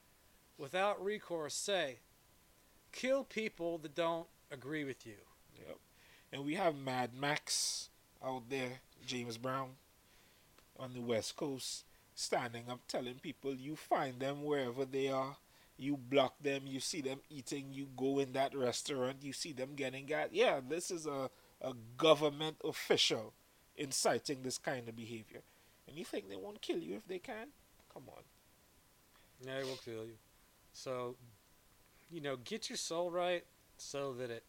[0.57, 1.99] without recourse say,
[2.91, 5.17] kill people that don't agree with you?
[5.57, 5.77] Yep.
[6.33, 7.89] And we have Mad Max
[8.23, 9.71] out there, James Brown,
[10.77, 15.37] on the West Coast, standing up telling people you find them wherever they are.
[15.81, 19.71] You block them, you see them eating, you go in that restaurant, you see them
[19.75, 20.27] getting gas.
[20.31, 23.33] Yeah, this is a, a government official
[23.75, 25.41] inciting this kind of behavior.
[25.87, 27.47] And you think they won't kill you if they can?
[27.91, 28.21] Come on.
[29.43, 30.17] Yeah, it will kill you.
[30.71, 31.15] So,
[32.11, 33.43] you know, get your soul right
[33.77, 34.43] so that it,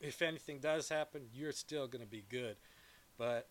[0.00, 2.54] if anything does happen, you're still going to be good.
[3.18, 3.48] But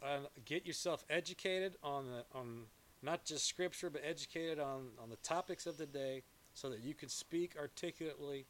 [0.00, 2.66] uh, get yourself educated on the on
[3.02, 6.22] not just scripture, but educated on on the topics of the day,
[6.54, 8.46] so that you can speak articulately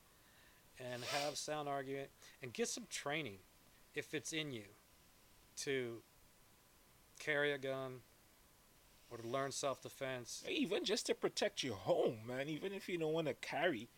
[0.79, 2.09] and have sound argument,
[2.43, 3.39] and get some training
[3.95, 4.65] if it's in you
[5.57, 6.03] to
[7.19, 8.01] carry a gun
[9.11, 10.43] or to learn self defense.
[10.49, 12.49] Even just to protect your home, man.
[12.49, 13.89] Even if you don't want to carry,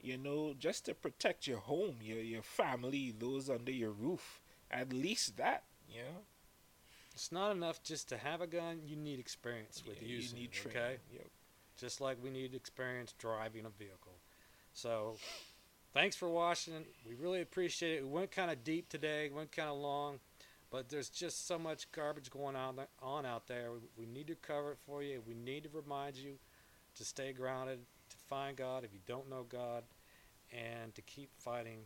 [0.00, 4.42] you know, just to protect your home, your your family, those under your roof.
[4.70, 6.22] At least that, you know.
[7.14, 8.80] It's not enough just to have a gun.
[8.84, 10.52] You need experience with Yeah, using you need it.
[10.54, 10.82] training.
[10.82, 11.26] Okay, Yep.
[11.76, 14.18] just like we need experience driving a vehicle.
[14.72, 15.16] So,
[15.92, 16.84] thanks for watching.
[17.06, 18.02] We really appreciate it.
[18.02, 19.30] We went kind of deep today.
[19.30, 20.18] Went kind of long,
[20.70, 23.70] but there's just so much garbage going on on out there.
[23.72, 25.22] We, we need to cover it for you.
[25.24, 26.38] We need to remind you
[26.96, 29.84] to stay grounded, to find God if you don't know God,
[30.52, 31.78] and to keep fighting.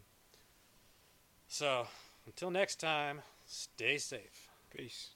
[1.48, 1.86] So,
[2.26, 4.48] until next time, stay safe.
[4.70, 5.10] Peace.